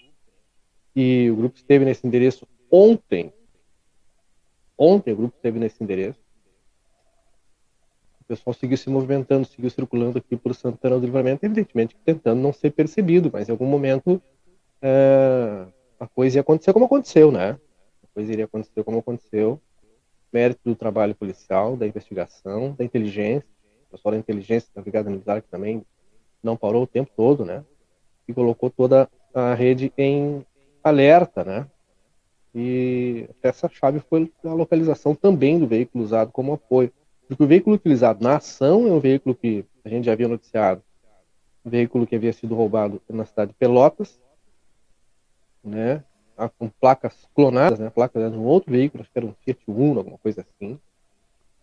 [0.95, 3.34] E o grupo esteve nesse endereço ontem.
[4.78, 6.20] Ontem o grupo esteve nesse endereço.
[8.22, 12.53] O pessoal seguiu se movimentando, seguiu circulando aqui por Santana do Livramento, evidentemente tentando não
[12.53, 14.22] ser percebido, mas em algum momento
[14.82, 15.68] é,
[15.99, 17.59] a coisa ia acontecer como aconteceu, né?
[18.03, 19.59] A coisa iria acontecer como aconteceu
[20.34, 23.47] mérito do trabalho policial, da investigação, da inteligência,
[23.88, 25.86] o pessoal da inteligência da Brigada Militar que também
[26.44, 27.64] não parou o tempo todo, né?
[28.28, 30.46] E colocou toda a rede em
[30.84, 31.68] alerta, né?
[32.54, 36.91] E essa chave foi a localização também do veículo usado como apoio.
[37.28, 40.84] Porque o veículo utilizado na ação é um veículo que a gente já havia noticiado,
[41.66, 44.20] um veículo que havia sido roubado na cidade de Pelotas,
[45.64, 46.04] né?
[46.60, 47.89] Com placas clonadas, né?
[47.89, 50.78] Placas de um outro veículo, acho que era um Fiat Uno, alguma coisa assim.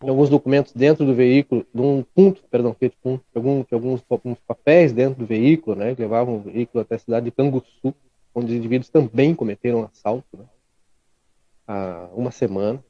[0.01, 4.39] Tem alguns documentos dentro do veículo, de um ponto, perdão, Fiat Uno, alguns, alguns, alguns
[4.39, 5.93] papéis dentro do veículo, né?
[5.93, 7.93] Que levavam o veículo até a cidade de Canguçu,
[8.33, 10.45] onde os indivíduos também cometeram assalto, né?
[11.67, 12.83] Há uma semana.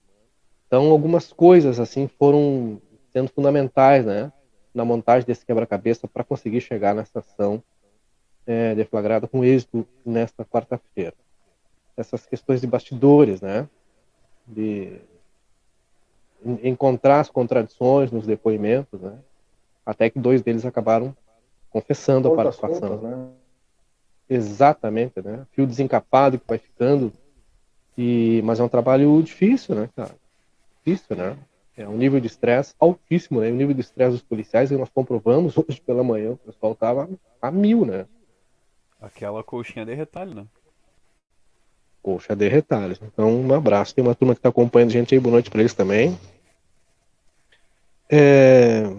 [0.67, 2.81] Então, algumas coisas assim foram
[3.11, 4.31] sendo fundamentais, né?
[4.73, 7.61] Na montagem desse quebra-cabeça para conseguir chegar nessa ação
[8.47, 11.15] é, deflagrada com êxito nesta quarta-feira.
[11.97, 13.67] Essas questões de bastidores, né?
[14.47, 15.10] De
[16.63, 19.17] encontrar as contradições nos depoimentos, né?
[19.85, 21.15] Até que dois deles acabaram
[21.69, 22.97] confessando a participação.
[23.01, 23.27] né?
[24.29, 25.45] Exatamente, né?
[25.51, 27.11] Fio desencapado que vai ficando.
[27.97, 30.15] E, mas é um trabalho difícil, né, cara?
[30.83, 31.37] Difícil, né?
[31.75, 33.49] É um nível de estresse altíssimo, né?
[33.49, 37.09] O nível de estresse dos policiais, e nós comprovamos hoje pela manhã, o pessoal tava
[37.41, 38.05] a mil, né?
[39.01, 40.45] Aquela coxinha de retalho, né?
[42.01, 42.99] Coxa de retalhos.
[43.01, 43.93] Então, um abraço.
[43.93, 45.19] Tem uma turma que está acompanhando a gente aí.
[45.19, 46.17] Boa noite para eles também.
[48.09, 48.91] É...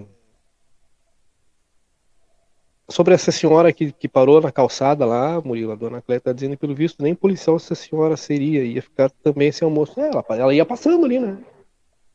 [2.89, 6.53] Sobre essa senhora que, que parou na calçada lá, Murilo, a dona Cléia está dizendo
[6.53, 8.63] que, pelo visto, nem policial essa senhora seria.
[8.63, 9.99] Ia ficar também sem almoço.
[9.99, 11.39] É, ela, ela ia passando ali, né?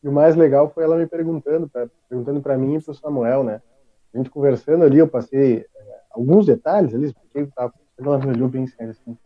[0.01, 1.69] E o mais legal foi ela me perguntando,
[2.07, 3.61] perguntando para mim e para o Samuel, né?
[4.13, 5.65] A gente conversando ali, eu passei é,
[6.11, 7.49] alguns detalhes ali, porque
[7.97, 9.17] ela me olhou bem sério assim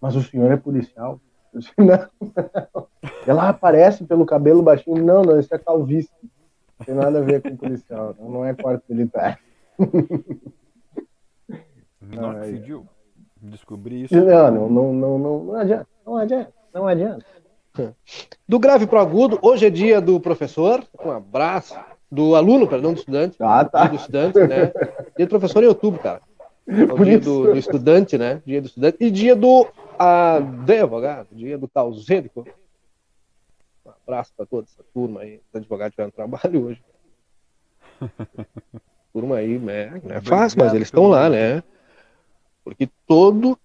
[0.00, 1.20] mas o senhor é policial?
[1.52, 2.86] Eu disse, não, não.
[3.26, 6.10] Ela aparece pelo cabelo baixinho, não, não, isso é calvície.
[6.78, 9.38] Não tem nada a ver com policial, não é quarto militar.
[12.00, 12.86] Não decidiu.
[13.40, 14.14] Descobri isso.
[14.14, 17.24] Não, não, não, não, não, não adianta, não adianta, não adianta.
[18.48, 21.78] Do grave para o agudo, hoje é dia do professor, um abraço,
[22.10, 23.36] do aluno, perdão, do estudante.
[23.40, 23.86] Ah, tá.
[23.86, 24.72] Do estudante, né?
[25.16, 26.20] Dia do professor em outubro, cara.
[26.70, 28.40] É o dia do, do, estudante, né?
[28.46, 28.96] Dia do estudante.
[29.00, 29.66] E dia do
[30.00, 32.46] advogado, dia do tausênico.
[33.84, 35.40] Um abraço para toda essa turma aí.
[35.48, 36.84] Os advogados tiveram trabalho hoje.
[39.12, 40.00] turma aí, né?
[40.04, 41.62] Não é fácil, mas eles estão lá, né?
[42.64, 43.58] Porque todo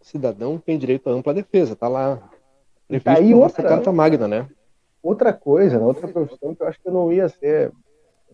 [0.00, 2.30] cidadão tem direito à ampla defesa, tá lá.
[2.86, 4.48] Previsto aí outra carta magna, né?
[5.02, 5.84] Outra coisa, né?
[5.84, 7.72] outra profissão que eu acho que eu não ia ser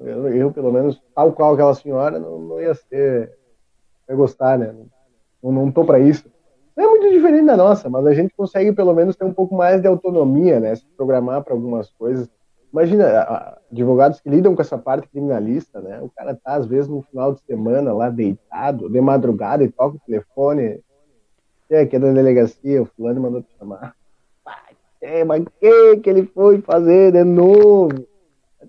[0.01, 3.37] eu, eu, pelo menos, tal qual aquela senhora, não, não ia ser.
[4.09, 4.75] ia gostar, né?
[5.43, 6.31] Não, não tô para isso.
[6.81, 9.55] Não é muito diferente da nossa, mas a gente consegue pelo menos ter um pouco
[9.55, 10.75] mais de autonomia, né?
[10.75, 12.27] Se programar para algumas coisas.
[12.73, 16.01] Imagina, advogados que lidam com essa parte criminalista, né?
[16.01, 19.97] O cara tá, às vezes, no final de semana lá deitado, de madrugada, e toca
[19.97, 20.81] o telefone.
[21.69, 23.95] É, que é da delegacia, o fulano mandou te chamar.
[25.03, 28.07] É, mas o que, que ele foi fazer de novo?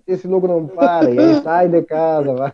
[0.05, 2.53] esse logo não para, e aí sai de casa, vai.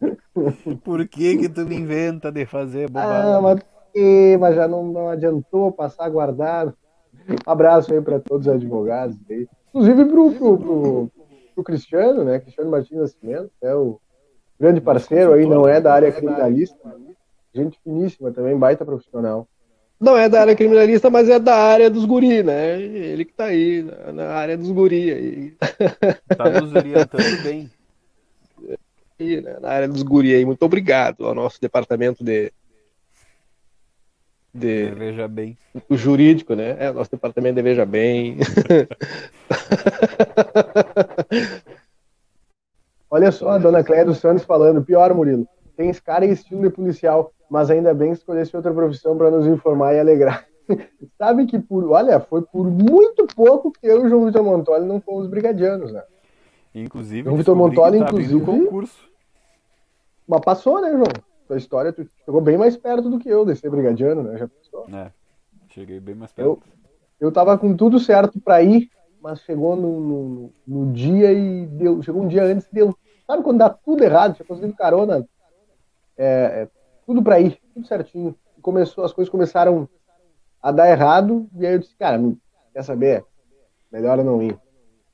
[0.84, 3.32] Por que que tu me inventa de fazer bobagem?
[3.32, 3.60] Ah, mas,
[3.92, 6.74] que, mas já não, não adiantou passar guardado.
[7.28, 9.48] Um abraço aí para todos os advogados aí.
[9.68, 11.10] Inclusive pro, pro, pro,
[11.54, 12.40] pro Cristiano, né?
[12.40, 14.00] Cristiano Martins Nascimento, é o
[14.58, 16.76] grande parceiro aí, não é da área criminalista.
[17.54, 19.46] Gente finíssima também, baita profissional
[20.02, 22.82] não é da área criminalista, mas é da área dos guri, né?
[22.82, 25.54] Ele que tá aí, na área dos guri aí.
[26.36, 27.70] Tá nos orientando bem.
[29.20, 29.58] Aí, né?
[29.60, 30.44] Na área dos guri aí.
[30.44, 32.52] Muito obrigado ao nosso departamento de.
[34.54, 34.90] De...
[34.90, 35.56] Veja bem.
[35.88, 36.76] O jurídico, né?
[36.78, 38.36] É, nosso departamento de Veja Bem.
[43.10, 44.84] Olha só a dona Cléia dos Santos falando.
[44.84, 45.46] Pior, Murilo.
[45.76, 49.30] Tem esse cara e estilo de policial mas ainda bem que escolhesse outra profissão para
[49.30, 50.46] nos informar e alegrar.
[51.18, 54.86] Sabe que por, olha, foi por muito pouco que eu e o João Vitor Montoli
[54.86, 56.02] não fomos brigadianos, né?
[56.74, 59.06] Inclusive, João Vitor Montoli, tá inclusive, concurso.
[60.26, 61.12] Mas passou, né, João?
[61.46, 64.38] Tua história, tu chegou bem mais perto do que eu de ser brigadiano, né?
[64.38, 64.86] Já passou.
[64.96, 65.10] É,
[65.68, 66.48] cheguei bem mais perto.
[66.48, 66.62] Eu,
[67.20, 68.90] eu tava com tudo certo para ir,
[69.20, 72.96] mas chegou no, no, no, dia e deu, chegou um dia antes e deu.
[73.26, 74.34] Sabe quando dá tudo errado?
[74.34, 75.26] Tinha conseguido carona
[76.16, 76.26] é,
[76.62, 76.68] é
[77.06, 78.34] tudo para ir, tudo certinho.
[78.60, 79.88] Começou, as coisas começaram
[80.62, 82.20] a dar errado, e aí eu disse, cara,
[82.72, 83.24] quer saber?
[83.90, 84.56] Melhor eu não ir.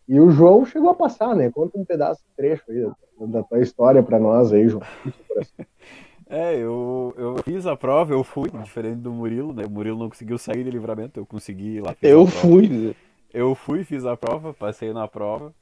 [0.07, 1.51] E o João chegou a passar, né?
[1.51, 2.91] Conta um pedaço, trecho aí
[3.27, 4.83] da tua história para nós aí, João.
[6.31, 9.65] É, eu, eu fiz a prova, eu fui, diferente do Murilo, né?
[9.65, 11.97] O Murilo não conseguiu sair de livramento, eu consegui ir lá.
[12.03, 12.95] Eu fui.
[13.33, 15.55] Eu fui, fiz a prova, passei na prova.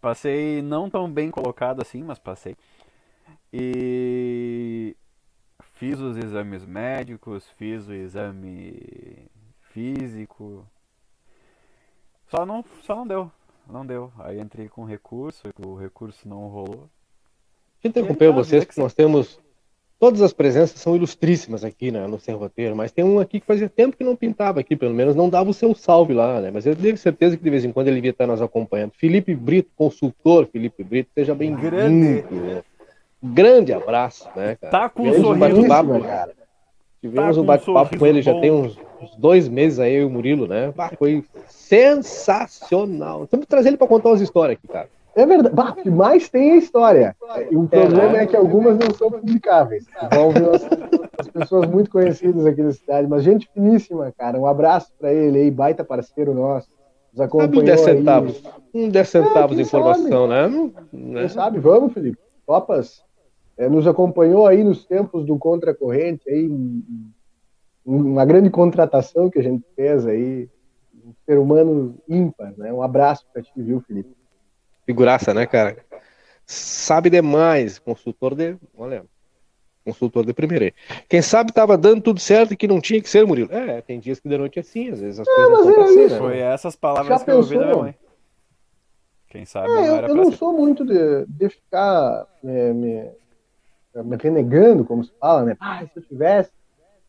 [0.00, 2.56] Passei não tão bem colocado assim, mas passei.
[3.52, 4.96] E
[5.74, 9.28] fiz os exames médicos, fiz o exame
[9.72, 10.66] físico.
[12.28, 13.30] Só não, só não deu,
[13.68, 14.10] não deu.
[14.18, 16.88] Aí entrei com recurso, o recurso não rolou.
[17.82, 19.38] Deixa eu interromper tá, vocês, que que nós temos.
[20.02, 23.46] Todas as presenças são ilustríssimas aqui né, no Sem Roteiro, mas tem um aqui que
[23.46, 26.50] fazia tempo que não pintava aqui, pelo menos não dava o seu salve lá, né?
[26.52, 28.90] Mas eu tenho certeza que de vez em quando ele devia estar nos acompanhando.
[28.96, 31.70] Felipe Brito, consultor Felipe Brito, seja bem-vindo.
[31.70, 32.24] Grande.
[32.32, 32.64] né?
[33.22, 34.72] Grande abraço, né, cara?
[34.72, 36.32] Tá com um Tivemos sorriso, bate-papo, cara.
[37.00, 38.40] Tivemos Tá um um bate-papo com ele já bom.
[38.40, 40.74] tem uns, uns dois meses aí, eu e o Murilo, né?
[40.98, 43.28] Foi sensacional.
[43.28, 44.88] Temos que trazer ele para contar umas histórias aqui, cara.
[45.14, 45.54] É verdade.
[45.54, 47.14] Bah, o que mais tem é história.
[47.52, 49.84] O problema é que algumas não são publicáveis.
[50.10, 50.62] Envolvem as,
[51.18, 53.06] as pessoas muito conhecidas aqui da cidade.
[53.08, 54.38] Mas gente finíssima, cara.
[54.38, 56.68] Um abraço pra ele aí, baita parceiro nosso.
[57.12, 57.98] Nos Sabe acompanhou uns 10 aí.
[57.98, 58.42] centavos.
[58.74, 60.48] Um 10 centavos quem de informação, né?
[60.48, 61.20] Não- né?
[61.20, 61.58] Quem sabe?
[61.58, 62.18] Vamos, Felipe.
[62.46, 63.02] Topas.
[63.58, 66.82] É, nos acompanhou aí nos tempos do Contra Corrente, aí, um-
[67.84, 70.48] um- uma grande contratação que a gente fez aí.
[71.04, 72.72] Um ser humano ímpar, né?
[72.72, 74.10] Um abraço pra ti, viu, Felipe?
[74.86, 75.76] Figuraça, né, cara?
[76.46, 77.78] Sabe demais.
[77.78, 78.56] Consultor de.
[78.76, 79.04] Olha.
[79.84, 80.66] Consultor de primeira.
[80.66, 80.72] aí.
[81.08, 83.52] Quem sabe tava dando tudo certo e que não tinha que ser, Murilo.
[83.52, 86.14] É, tem dias que de noite é assim, às vezes as coisas é acontecem, isso.
[86.14, 86.20] né?
[86.20, 87.82] Foi essas palavras Já que eu ouvi da minha pensou?
[87.82, 87.94] mãe.
[89.28, 90.36] Quem sabe É, não eu, era eu pra não ser.
[90.36, 93.10] sou muito de, de ficar é, me,
[94.04, 95.56] me renegando, como se fala, né?
[95.58, 96.52] Ah, se eu tivesse,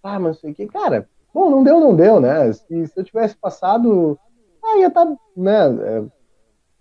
[0.01, 0.65] ah, mas não sei o que.
[0.67, 2.51] Cara, bom, não deu, não deu, né?
[2.53, 4.17] Se, se eu tivesse passado,
[4.63, 5.05] ah, ia estar,
[5.37, 6.03] né, é,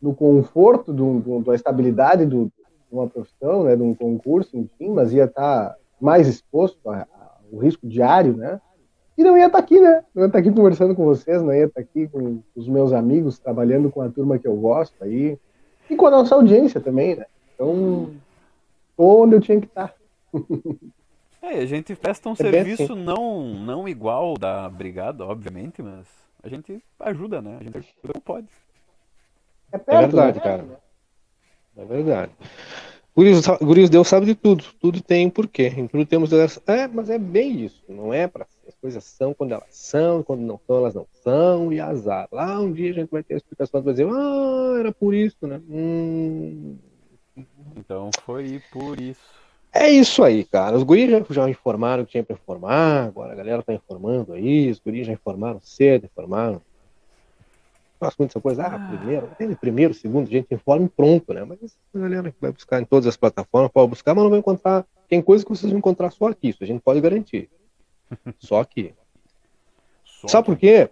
[0.03, 0.93] no conforto
[1.47, 2.53] da estabilidade do, de
[2.91, 8.37] uma profissão, né, de um concurso, enfim, mas ia estar mais exposto ao risco diário,
[8.37, 8.61] né?
[9.17, 10.03] E não ia estar aqui, né?
[10.15, 13.39] Não ia estar aqui conversando com vocês, não ia estar aqui com os meus amigos,
[13.39, 15.39] trabalhando com a turma que eu gosto aí.
[15.89, 17.27] E com a nossa audiência também, né?
[17.55, 18.11] Então,
[18.97, 19.95] tô onde eu tinha que estar.
[21.45, 26.07] É, a gente presta um É serviço não, não igual da brigada, obviamente, mas
[26.41, 27.57] a gente ajuda, né?
[27.61, 28.47] A gente ajuda como pode.
[29.73, 30.45] É É perto, verdade, né?
[30.45, 30.67] cara.
[31.77, 32.33] É verdade.
[33.15, 34.65] Guris, Guris, Deus sabe de tudo.
[34.81, 35.69] Tudo tem um porquê.
[35.77, 36.31] Em tudo temos.
[36.67, 37.83] É, mas é bem isso.
[37.89, 38.69] Não é pra ser.
[38.69, 42.27] As coisas são quando elas são, quando não são, elas não são, e azar.
[42.33, 45.47] Lá um dia a gente vai ter a explicação vai dizer, ah, era por isso,
[45.47, 45.61] né?
[45.69, 46.77] Hum,
[47.77, 49.21] Então foi por isso.
[49.75, 50.77] É isso aí, cara.
[50.77, 54.33] Os guris já, já informaram o que tinha pra informar, agora a galera tá informando
[54.35, 56.61] aí, os guris já informaram cedo, informaram.
[58.19, 61.45] Muito dessa coisa, ah, primeiro, tem primeiro, segundo, a gente informa e pronto, né?
[61.45, 64.39] Mas a galera que vai buscar em todas as plataformas, pode buscar, mas não vai
[64.39, 64.87] encontrar.
[65.09, 67.49] Tem coisa que vocês vão encontrar só aqui, isso a gente pode garantir.
[68.39, 68.95] Só aqui.
[70.05, 70.91] Só Sabe por quê?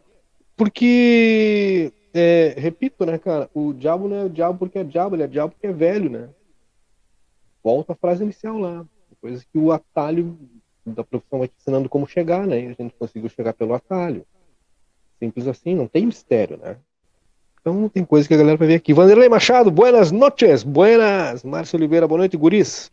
[0.57, 5.23] Porque, é, repito, né, cara, o diabo não é o diabo porque é diabo, ele
[5.23, 6.31] é diabo porque é velho, né?
[7.63, 8.87] Volta a frase inicial lá.
[9.21, 10.39] Coisa que o atalho
[10.85, 12.61] da profissão vai te ensinando como chegar, né?
[12.61, 14.27] E a gente conseguiu chegar pelo atalho.
[15.19, 16.79] Simples assim, não tem mistério, né?
[17.61, 18.93] Então tem coisa que a galera vai ver aqui.
[18.95, 21.43] Vanderlei Machado, buenas noches, buenas.
[21.45, 22.91] Márcio Oliveira, boa noite, guris.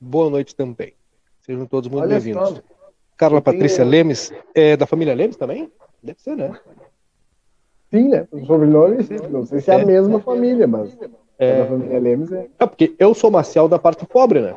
[0.00, 0.92] Boa noite também.
[1.42, 2.60] Sejam todos muito bem-vindos.
[3.16, 5.70] Carla eu tenho- Patrícia Lemes, é da família Lemes também?
[6.02, 6.58] Deve ser, né?
[7.90, 8.26] sim, né?
[8.32, 8.96] O sobrenome,
[9.30, 9.84] não sei se é a É.
[9.84, 10.96] mesma família, mas
[11.38, 11.58] É.
[11.58, 12.48] da família Lemes é.
[12.58, 14.56] É porque eu sou Maciel da parte pobre, né?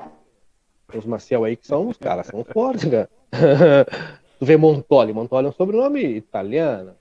[0.95, 3.09] Os Maciel aí que são os caras, são fortes, cara.
[4.39, 6.93] tu vê Montoli, Montoli é um sobrenome italiano,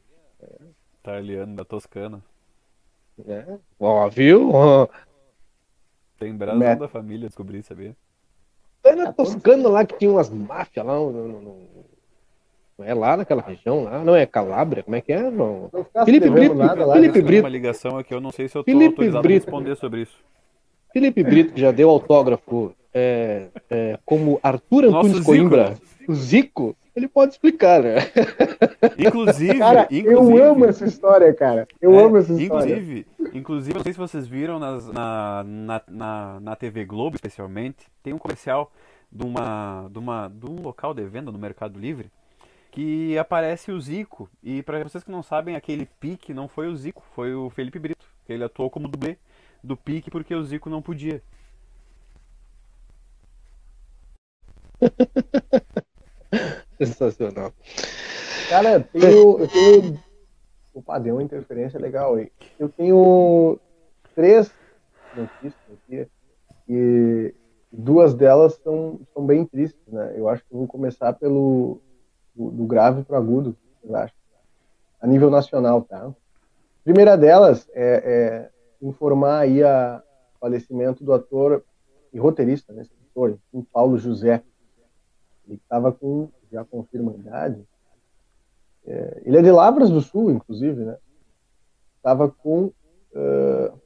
[1.08, 2.22] Italiano da Toscana.
[3.26, 3.58] né?
[3.78, 4.50] Ó, viu?
[6.18, 6.78] Tem brasão Neto.
[6.80, 7.94] da família, descobri, sabia?
[8.82, 11.84] é na Toscana lá que tinha umas máfias lá, no, no- no-
[12.78, 15.30] não é lá naquela região lá, não é Calábria, como é que é?
[15.30, 15.70] Não.
[15.72, 16.94] Não Felipe Brito, nada lá.
[16.94, 17.42] Felipe Tem Brito.
[17.44, 19.42] uma ligação aqui, eu não sei se eu tô Felipe autorizado Brito.
[19.42, 20.16] a responder sobre isso.
[20.92, 25.76] Felipe Brito, que já deu autógrafo é, é, como Arthur Nosso Antunes Zico, Coimbra, né?
[26.08, 27.96] o Zico, ele pode explicar, né?
[28.98, 31.66] Inclusive, Cara, inclusive, eu amo essa história, cara.
[31.80, 32.76] Eu É, amo essa história.
[32.76, 37.86] Inclusive, inclusive, não sei se vocês viram nas- na, na, na, na TV Globo, especialmente,
[38.02, 38.72] tem um comercial
[39.10, 42.10] de, uma, de, uma, de um local de venda no Mercado Livre
[42.70, 44.28] que aparece o Zico.
[44.42, 47.78] E para vocês que não sabem, aquele pique não foi o Zico, foi o Felipe
[47.78, 48.06] Brito.
[48.28, 49.16] Ele atuou como dublê
[49.62, 51.22] do pique porque o Zico não podia.
[56.78, 57.52] Sensacional.
[58.48, 60.00] Cara, eu tenho, eu tenho.
[60.74, 62.30] Opa, deu uma interferência legal aí.
[62.58, 63.58] Eu tenho
[64.14, 64.50] três
[65.16, 66.08] notícias aqui
[66.68, 67.34] e
[67.70, 70.14] duas delas são, são bem tristes, né?
[70.16, 71.80] Eu acho que eu vou começar pelo
[72.34, 74.14] do, do grave para agudo, eu acho.
[75.00, 76.12] a nível nacional, tá?
[76.82, 78.50] Primeira delas é,
[78.82, 80.02] é informar aí a
[80.40, 81.64] falecimento do ator
[82.12, 83.38] e roteirista, né, escritor,
[83.72, 84.42] Paulo José.
[85.46, 87.66] Ele estava com, já confirma a idade,
[88.86, 90.96] é, ele é de Lavras do Sul, inclusive, né?
[91.96, 92.66] Estava com.
[93.12, 93.80] Uh,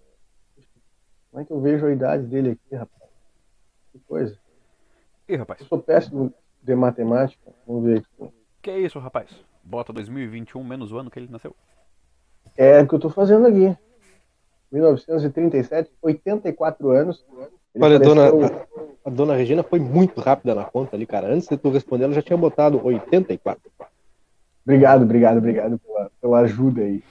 [1.30, 3.10] como é que eu vejo a idade dele aqui, rapaz?
[3.92, 4.38] Que coisa.
[5.28, 5.60] Ih, rapaz.
[5.60, 7.52] Eu sou péssimo de matemática.
[7.66, 8.34] Vamos ver aqui.
[8.60, 9.30] Que é isso, rapaz?
[9.62, 11.54] Bota 2021 menos o ano que ele nasceu.
[12.56, 13.76] É o que eu tô fazendo aqui.
[14.72, 17.24] 1937, 84 anos.
[17.74, 21.32] Ele Olha, dona, a, a, dona Regina foi muito rápida na conta ali, cara.
[21.32, 23.70] Antes de tu responder, ela já tinha botado 84.
[24.64, 27.02] Obrigado, obrigado, obrigado pela, pela ajuda aí.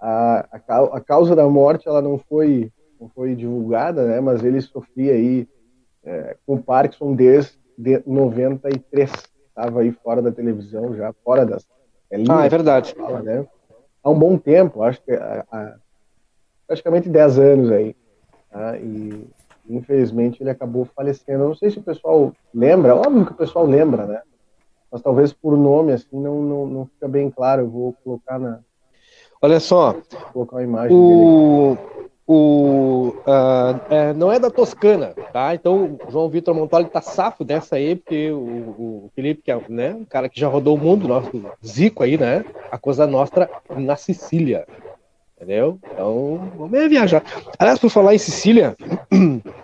[0.00, 4.20] A, a, a, causa da morte ela não foi, não foi divulgada, né?
[4.20, 5.48] Mas ele sofria aí
[6.04, 7.58] é, com Parkinson desde
[8.06, 9.10] 93.
[9.48, 11.66] Estava aí fora da televisão, já fora das.
[12.10, 12.94] É ah, é verdade.
[12.94, 13.46] Fala, né?
[14.02, 15.76] Há um bom tempo, acho que há,
[16.66, 17.96] praticamente 10 anos aí.
[18.50, 18.76] Tá?
[18.78, 19.26] E
[19.68, 21.44] infelizmente ele acabou falecendo.
[21.44, 24.20] Eu não sei se o pessoal lembra, óbvio que o pessoal lembra, né?
[24.90, 27.62] mas talvez por nome assim não, não, não fica bem claro.
[27.62, 28.60] Eu vou colocar na.
[29.42, 29.94] Olha só.
[30.32, 31.76] colocar uma imagem o...
[31.76, 32.06] dele.
[32.28, 35.54] O, uh, é, não é da Toscana, tá?
[35.54, 38.36] Então o João Vitor Montoli tá safo dessa aí, porque o,
[39.06, 41.30] o Felipe, que é né, um cara que já rodou o mundo, nosso
[41.64, 42.44] Zico aí, né?
[42.68, 44.66] A coisa nossa na Sicília.
[45.36, 45.78] Entendeu?
[45.92, 47.22] Então, vamos viajar.
[47.58, 48.76] Aliás, por falar em Sicília.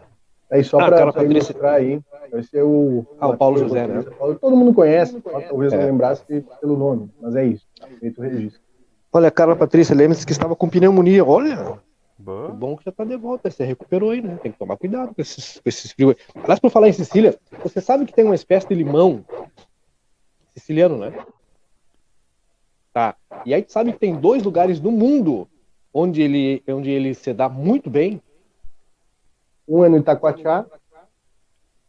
[0.53, 1.99] Aí só ah, para ilustrar aí,
[2.31, 3.07] vai ser o.
[3.19, 4.05] Ah, o Paulo José, né?
[4.39, 5.79] Todo mundo conhece, talvez é.
[5.79, 7.67] não lembrasse pelo nome, mas é isso.
[7.99, 8.61] Feito o registro.
[9.11, 11.25] Olha, a Carla Patrícia Lemes que estava com pneumonia.
[11.25, 11.79] Olha,
[12.19, 12.49] Boa.
[12.49, 14.39] bom que já está de volta, você recuperou aí, né?
[14.43, 16.17] Tem que tomar cuidado com esses, com esses frios.
[16.35, 19.25] Aliás, por falar em Sicília, você sabe que tem uma espécie de limão
[20.55, 21.15] siciliano, né?
[22.93, 23.17] Tá.
[23.47, 25.49] E aí sabe que tem dois lugares no mundo
[25.93, 28.21] onde ele, onde ele se dá muito bem
[29.69, 30.67] um é no Itacoatiá.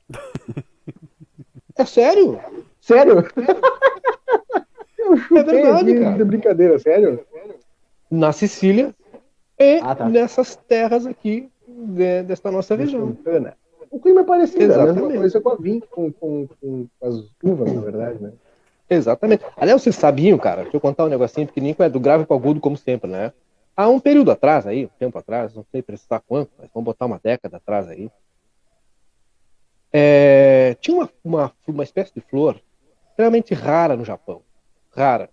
[1.76, 2.40] É sério?
[2.80, 3.26] Sério?
[5.36, 6.18] é verdade, cara.
[6.18, 7.26] De brincadeira, sério?
[8.12, 8.94] Na Sicília
[9.58, 10.08] e ah, tá.
[10.08, 13.18] nessas terras aqui de, desta nossa região.
[13.90, 15.18] O clima é parecido, Exatamente.
[15.18, 15.42] Né?
[15.42, 18.34] com a vinho, com, com, com, as uvas, na verdade, né?
[18.88, 19.44] Exatamente.
[19.58, 22.60] Aliás, vocês sabiam, cara, deixa eu contar um negocinho pequenininho, é do grave para agudo,
[22.60, 23.34] como sempre, né?
[23.76, 27.06] Há um período atrás aí, um tempo atrás, não sei precisar quanto, mas vamos botar
[27.06, 28.10] uma década atrás aí,
[29.92, 32.60] é, tinha uma, uma, uma espécie de flor
[33.10, 34.42] extremamente rara no Japão.
[34.92, 35.30] Rara.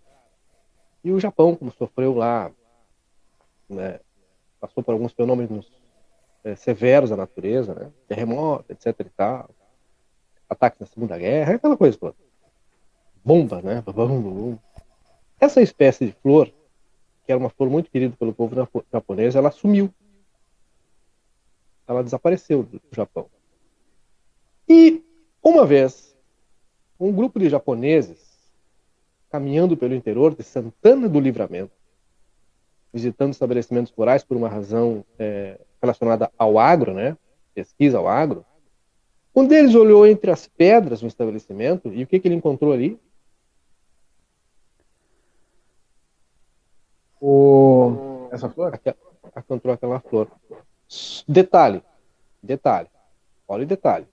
[1.02, 2.50] E o Japão, como sofreu lá,
[3.68, 4.00] né,
[4.60, 5.72] passou por alguns fenômenos
[6.44, 9.50] é, severos da natureza, né, terremoto, etc e tal,
[10.48, 12.16] ataques na Segunda Guerra, aquela coisa toda.
[13.24, 13.82] Bomba, né?
[15.38, 16.52] Essa espécie de flor
[17.30, 18.56] que era uma flor muito querida pelo povo
[18.92, 19.88] japonês, ela sumiu.
[21.86, 23.26] Ela desapareceu do Japão.
[24.68, 25.00] E
[25.40, 26.16] uma vez,
[26.98, 28.18] um grupo de japoneses
[29.30, 31.70] caminhando pelo interior de Santana do Livramento,
[32.92, 37.16] visitando estabelecimentos rurais por uma razão é, relacionada ao agro, né?
[37.54, 38.44] Pesquisa ao agro.
[39.36, 42.98] Um deles olhou entre as pedras no estabelecimento e o que, que ele encontrou ali?
[47.20, 48.28] O...
[48.32, 48.80] Essa flor?
[49.36, 50.28] Encontrou aquela flor.
[51.28, 51.82] Detalhe,
[52.42, 52.88] detalhe,
[53.46, 54.06] olha o detalhe.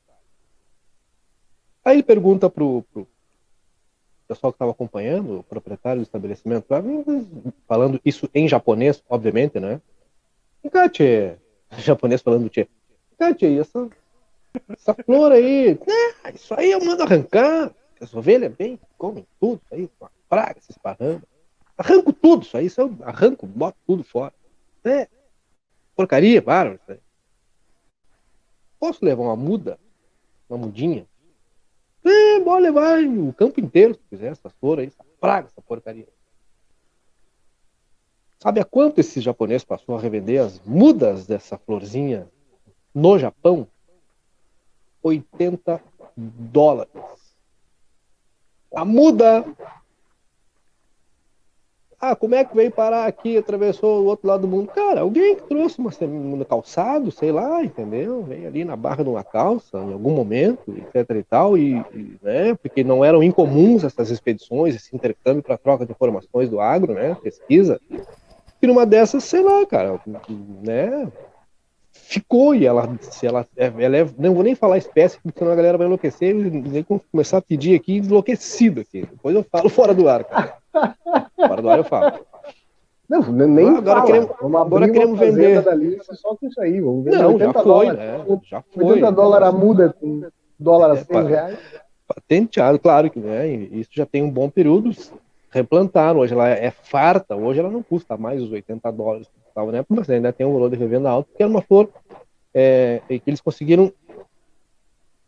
[1.83, 3.07] Aí ele pergunta pro, pro
[4.27, 6.67] pessoal que estava acompanhando, o proprietário do estabelecimento,
[7.65, 9.81] falando isso em japonês, obviamente, né?
[10.63, 11.37] Encate,
[11.79, 12.67] japonês falando tchê.
[13.13, 13.89] Encate, essa,
[14.69, 16.31] essa flor aí, né?
[16.33, 17.73] isso aí eu mando arrancar.
[17.99, 19.89] As ovelhas bem comem tudo, aí,
[20.29, 21.23] praga se esparrando.
[21.77, 24.33] Arranco tudo isso aí, isso eu arranco, boto tudo fora.
[24.83, 25.07] É
[25.95, 26.79] porcaria, bárbaro.
[28.79, 29.79] Posso levar uma muda?
[30.49, 31.07] Uma mudinha?
[32.03, 36.07] É, bora levar o campo inteiro, se quiser, essa flor aí, essa praga, essa porcaria.
[38.39, 42.27] Sabe a quanto esse japonês passou a revender as mudas dessa florzinha
[42.93, 43.67] no Japão?
[45.01, 45.81] 80
[46.15, 46.91] dólares.
[48.73, 49.43] A muda
[51.99, 54.67] ah, como é que veio parar aqui, atravessou o outro lado do mundo?
[54.67, 58.21] Cara, alguém que trouxe uma, um calçado, sei lá, entendeu?
[58.21, 62.17] Veio ali na barra de uma calça, em algum momento, etc e tal, e, e
[62.21, 66.93] né, porque não eram incomuns essas expedições, esse intercâmbio para troca de informações do agro,
[66.93, 67.81] né, pesquisa.
[68.61, 69.99] E numa dessas, sei lá, cara,
[70.63, 71.11] né,
[71.91, 75.55] ficou e ela, se ela, ela é, não vou nem falar espécie, porque senão a
[75.55, 79.01] galera vai enlouquecer e começar a pedir aqui enlouquecido aqui.
[79.01, 80.57] Depois eu falo fora do ar, cara.
[81.35, 82.19] Fora do ar eu falo.
[83.09, 84.05] Não, nem Ah, agora fala.
[84.05, 85.69] queremos- Vamos agora queremos vender.
[85.69, 86.81] Alice só com isso aí.
[86.81, 87.99] Vamos vender Não, já 80 foi, dólares.
[87.99, 88.39] né?
[88.43, 88.83] Já foi.
[88.83, 90.23] 80 dólares a muda com
[90.59, 91.21] dólar a 100 pá.
[91.23, 91.57] reais.
[92.07, 94.91] Patenteado, claro que né, isso já tem um bom período.
[95.49, 99.95] Replantaram, hoje ela é farta, hoje ela não custa mais os 80 dólares na época,
[99.95, 101.89] mas ainda tem um valor de revenda alto, porque era uma flor
[102.53, 103.91] é, que eles conseguiram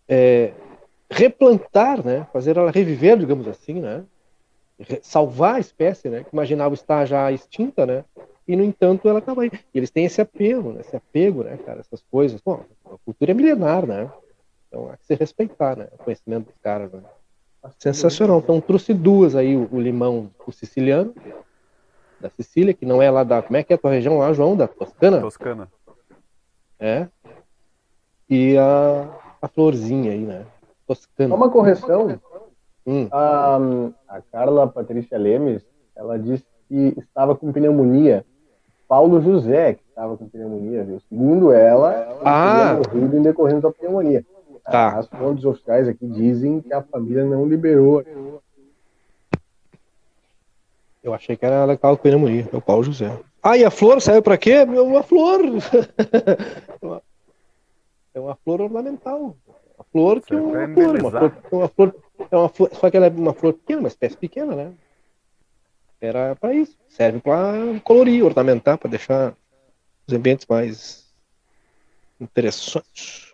[0.07, 0.51] é,
[1.09, 4.03] replantar, né, fazer ela reviver, digamos assim, né,
[5.01, 8.05] salvar a espécie, né, que imaginava estar já extinta, né,
[8.47, 9.51] e no entanto ela estava aí.
[9.73, 12.41] E eles têm esse apego, né, esse apego, né, cara, essas coisas.
[12.41, 14.09] Bom, a cultura é milenar, né,
[14.67, 17.01] então há que se respeitar, né, o conhecimento dos caras, né.
[17.77, 18.39] Sensacional.
[18.39, 21.13] Então trouxe duas aí, o, o limão, o siciliano,
[22.19, 23.41] da Sicília, que não é lá da.
[23.41, 24.55] Como é que é a tua região lá, João?
[24.55, 25.21] Da Toscana?
[25.21, 25.71] Toscana.
[26.79, 27.07] É.
[28.29, 29.09] E a,
[29.41, 30.45] a florzinha aí, né?
[30.85, 31.29] Toscana.
[31.29, 32.19] Só uma correção.
[32.89, 33.07] Hum.
[33.11, 33.59] A,
[34.07, 35.61] a Carla Patrícia Lemes,
[35.95, 38.25] ela disse que estava com pneumonia.
[38.87, 40.99] Paulo José, que estava com pneumonia, viu?
[41.07, 42.73] Segundo ela, ela Ah.
[42.75, 44.25] morrido em decorrência da pneumonia.
[44.63, 44.97] Tá.
[44.97, 48.03] As fontes oficiais aqui dizem que a família não liberou.
[51.03, 53.15] Eu achei que era ela que estava com pneumonia, é o Paulo José.
[53.41, 54.65] Ah, e a flor saiu pra quê?
[54.65, 55.39] Meu, Uma flor.
[56.81, 57.01] Uma-
[58.13, 59.35] é uma flor ornamental.
[59.77, 61.95] Uma flor que é uma flor, uma flor, é uma flor,
[62.31, 64.73] é uma flor, só que ela é uma flor pequena, uma espécie pequena, né?
[66.01, 66.77] Era para isso.
[66.87, 69.35] Serve para colorir, ornamentar, para deixar
[70.07, 71.13] os ambientes mais
[72.19, 73.29] interessantes.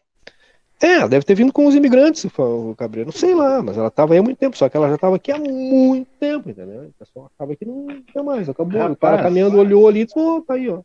[0.82, 3.08] É, deve ter vindo com os imigrantes, o Cabreiro.
[3.08, 5.16] Não sei lá, mas ela estava aí há muito tempo, só que ela já estava
[5.16, 6.84] aqui há muito tempo, entendeu?
[6.84, 8.74] O pessoal acaba que não tinha mais, acabou.
[8.92, 9.22] o cara Rapaz.
[9.22, 10.82] caminhando, olhou ali e disse, ô, tá aí, ó.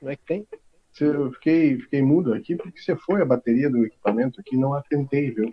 [0.00, 0.46] Como é que tem?
[1.00, 5.30] Eu fiquei, fiquei mudo aqui porque você foi a bateria do equipamento aqui não atentei,
[5.30, 5.52] viu?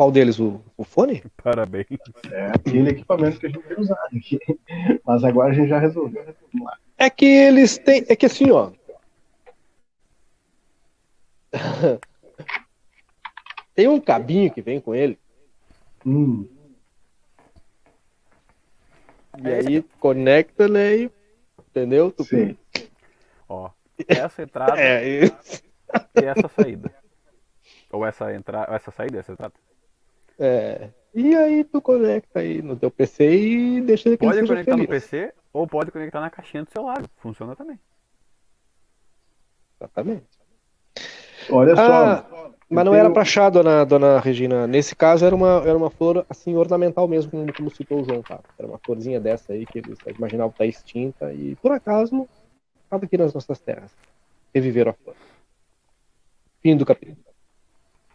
[0.00, 0.40] Qual deles?
[0.40, 1.22] O, o fone?
[1.44, 1.84] Parabéns.
[2.32, 4.38] É aquele equipamento que a gente tem usado aqui.
[5.04, 6.34] Mas agora a gente já resolveu.
[6.58, 6.78] Lá.
[6.96, 8.06] É que eles têm.
[8.08, 8.72] É que assim, ó.
[13.74, 15.18] Tem um cabinho que vem com ele.
[16.06, 16.48] Hum,
[19.44, 20.96] E aí conecta, né?
[20.96, 21.10] E,
[21.68, 22.10] entendeu?
[22.10, 22.56] Tu- sim.
[23.46, 23.68] Ó,
[24.08, 25.30] essa entrada É, e
[26.24, 26.90] essa saída.
[27.92, 29.52] Ou essa entrada, essa saída, essa entrada.
[30.40, 30.90] É.
[31.14, 34.86] E aí tu conecta aí no teu PC e deixa ele que Pode conectar no
[34.86, 35.04] feliz.
[35.04, 37.02] PC ou pode conectar na caixinha do celular.
[37.16, 37.78] Funciona também.
[39.80, 40.26] Exatamente.
[41.50, 41.82] Olha só.
[41.82, 44.66] Ah, mas não eu era tenho- pra chá, dona, dona Regina.
[44.66, 48.22] Nesse caso era uma, era uma flor assim ornamental mesmo, como, como citou o João,
[48.22, 48.40] tá?
[48.58, 52.28] Era uma florzinha dessa aí que eles imaginavam estar extinta e por acaso
[52.84, 53.90] estava aqui nas nossas terras.
[54.54, 55.16] Reviveram a flor.
[56.62, 57.18] Fim do capítulo.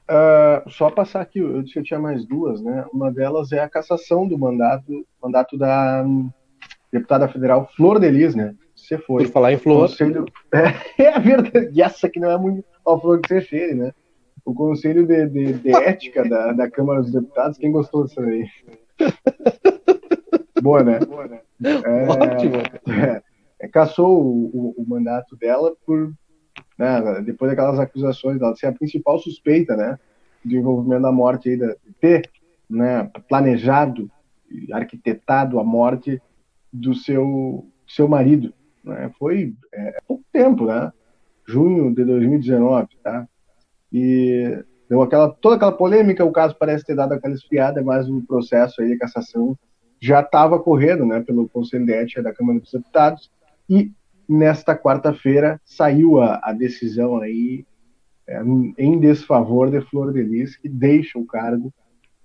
[0.08, 2.86] Ah, só passar aqui, eu disse que eu tinha mais duas, né?
[2.94, 6.30] Uma delas é a cassação do mandato, mandato da hum,
[6.92, 8.54] deputada federal Flor Delis, né?
[8.76, 9.24] Você foi.
[9.24, 10.26] Por falar em flor, Conselho...
[10.54, 11.70] É, é verdade.
[11.74, 13.92] E essa que não é muito uma flor que você cheire, né?
[14.46, 18.46] O Conselho de, de- de Ética da, da Câmara dos Deputados, quem gostou disso aí?
[20.62, 21.00] Boa, né?
[21.64, 22.56] É, ótimo.
[22.94, 23.22] é,
[23.60, 26.12] é, cassou o, o- o mandato dela por
[26.78, 29.98] né, depois daquelas acusações dela de ser a principal suspeita, né,
[30.44, 32.30] do envolvimento da morte aí da de ter,
[32.70, 34.10] né, planejado,
[34.72, 36.22] arquitetado a morte
[36.72, 39.12] do seu seu marido, né?
[39.18, 40.92] Foi é, há pouco tempo, né?
[41.48, 43.28] Junho de 2019, tá?
[43.92, 48.22] E deu aquela toda aquela polêmica, o caso parece ter dado aquela esfriada, mas o
[48.24, 49.58] processo aí de cassação
[50.00, 53.32] já estava correndo, né, pelo Conselho de Ética da Câmara dos Deputados
[53.70, 53.92] e
[54.28, 57.66] nesta quarta-feira saiu a, a decisão aí
[58.28, 58.42] é,
[58.78, 61.72] em desfavor de Flor de Lis, que deixa o cargo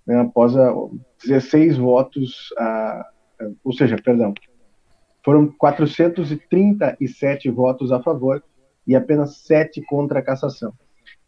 [0.07, 0.73] né, após a,
[1.25, 3.07] 16 votos, a,
[3.63, 4.33] ou seja, perdão,
[5.25, 8.43] foram 437 votos a favor
[8.87, 10.73] e apenas 7 contra a cassação.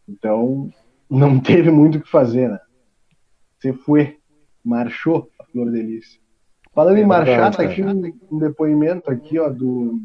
[0.07, 0.71] Então,
[1.09, 2.59] não teve muito o que fazer, né?
[3.59, 4.17] Você foi,
[4.63, 6.19] marchou a Flor de Lis.
[6.73, 10.01] Falando em marchar, tá aqui um, um depoimento aqui, ó, do,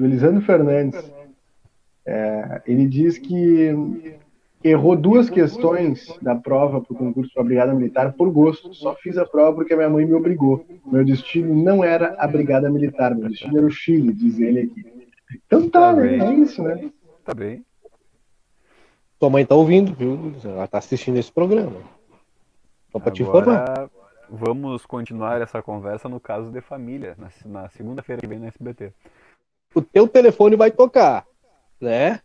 [0.00, 1.12] do Elisandro Fernandes.
[2.06, 4.16] É, ele diz que
[4.64, 8.72] errou duas questões da prova para o concurso para a Brigada Militar por gosto.
[8.72, 10.64] Só fiz a prova porque minha mãe me obrigou.
[10.86, 15.10] Meu destino não era a Brigada Militar, meu destino era o Chile, diz ele aqui.
[15.46, 16.16] Então tá, Tá né?
[16.16, 16.90] É isso, né?
[17.22, 17.62] Tá bem.
[19.18, 20.32] tua mãe tá ouvindo, viu?
[20.42, 21.76] Ela tá assistindo esse programa.
[22.90, 23.90] Só pra te informar.
[24.30, 28.92] Vamos continuar essa conversa no caso de família, na, na segunda-feira que vem no SBT.
[29.74, 31.24] O teu telefone vai tocar,
[31.80, 32.20] né?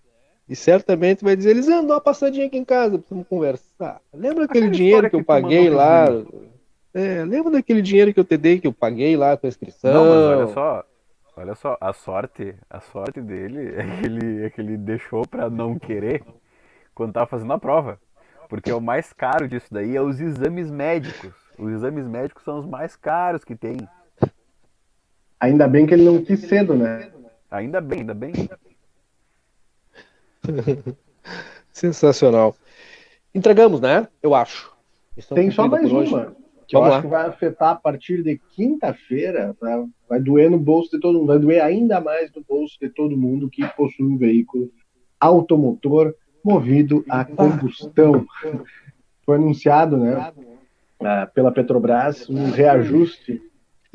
[0.47, 3.99] E certamente vai dizer, eles andam uma passadinha aqui em casa, precisamos conversar.
[4.13, 6.05] Lembra aquele Aquela dinheiro que eu que paguei lá?
[6.93, 9.93] É, lembra daquele dinheiro que eu te dei que eu paguei lá com a inscrição?
[9.93, 10.85] Não, mas olha só,
[11.37, 15.49] Olha só, a sorte, a sorte dele é que ele, é que ele deixou para
[15.49, 16.23] não querer
[16.93, 17.99] quando tava fazendo a prova.
[18.47, 21.33] Porque o mais caro disso daí é os exames médicos.
[21.57, 23.77] Os exames médicos são os mais caros que tem.
[25.39, 27.11] Ainda bem que ele não quis cedo, né?
[27.55, 28.33] Ainda bem, ainda bem.
[31.71, 32.53] Sensacional.
[33.33, 34.09] Entregamos, né?
[34.21, 34.75] Eu acho.
[35.15, 36.35] Estamos Tem só mais uma.
[36.67, 36.89] Que Vamos eu lá.
[36.89, 39.55] acho que vai afetar a partir de quinta-feira.
[39.61, 41.27] Vai, vai doer no bolso de todo mundo.
[41.27, 44.69] Vai doer ainda mais no bolso de todo mundo que possui um veículo
[45.17, 46.13] automotor
[46.43, 48.25] movido a combustão.
[49.25, 50.33] Foi anunciado, né,
[50.99, 53.41] ah, pela Petrobras, um reajuste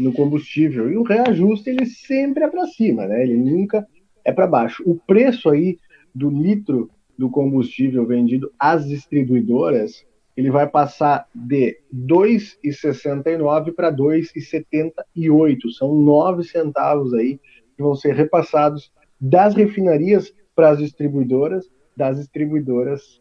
[0.00, 0.90] no combustível.
[0.90, 3.22] E o reajuste ele sempre é para cima, né?
[3.22, 3.86] Ele nunca
[4.24, 4.82] é para baixo.
[4.86, 5.78] O preço aí
[6.14, 10.04] do litro do combustível vendido às distribuidoras,
[10.36, 15.70] ele vai passar de 2,69 para 2,78.
[15.76, 17.38] São 9 centavos aí
[17.76, 18.90] que vão ser repassados
[19.20, 23.20] das refinarias para as distribuidoras das distribuidoras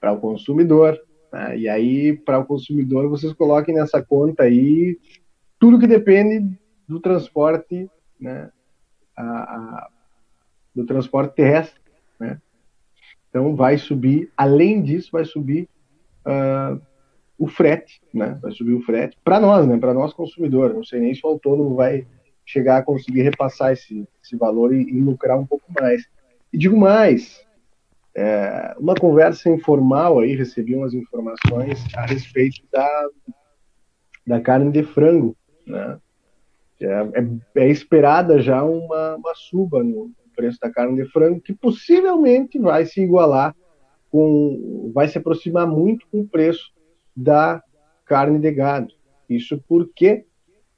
[0.00, 1.00] para o consumidor.
[1.32, 1.58] Né?
[1.58, 4.98] E aí, para o consumidor, vocês coloquem nessa conta aí
[5.64, 8.50] tudo que depende do transporte, né?
[9.16, 9.88] A, a,
[10.74, 11.80] do transporte terrestre.
[12.20, 12.38] Né?
[13.30, 15.66] Então, vai subir, além disso, vai subir
[16.26, 16.78] uh,
[17.38, 18.38] o frete, né?
[18.42, 19.78] Vai subir o frete para nós, né?
[19.78, 20.76] Para nós consumidores.
[20.76, 22.06] Não sei nem se o autônomo vai
[22.44, 26.06] chegar a conseguir repassar esse, esse valor e, e lucrar um pouco mais.
[26.52, 27.42] E digo mais,
[28.14, 33.08] é, uma conversa informal aí, recebi umas informações a respeito da,
[34.26, 35.34] da carne de frango,
[35.66, 35.98] né?
[36.80, 41.54] É, é, é esperada já uma, uma suba no preço da carne de frango, que
[41.54, 43.54] possivelmente vai se igualar
[44.10, 46.72] com, vai se aproximar muito com o preço
[47.16, 47.62] da
[48.04, 48.92] carne de gado.
[49.28, 50.26] Isso porque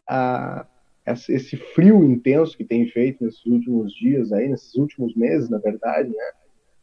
[0.07, 0.67] a,
[1.07, 6.09] esse frio intenso que tem feito nesses últimos dias aí, nesses últimos meses, na verdade,
[6.09, 6.31] né?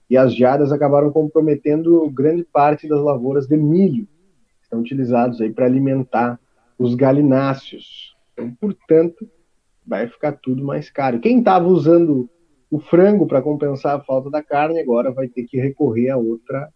[0.09, 5.51] e as geadas acabaram comprometendo grande parte das lavouras de milho, que estão utilizados aí
[5.51, 6.39] para alimentar
[6.77, 8.15] os galináceos.
[8.33, 9.29] Então, portanto,
[9.85, 11.19] vai ficar tudo mais caro.
[11.19, 12.29] Quem estava usando
[12.69, 16.69] o frango para compensar a falta da carne agora vai ter que recorrer a outra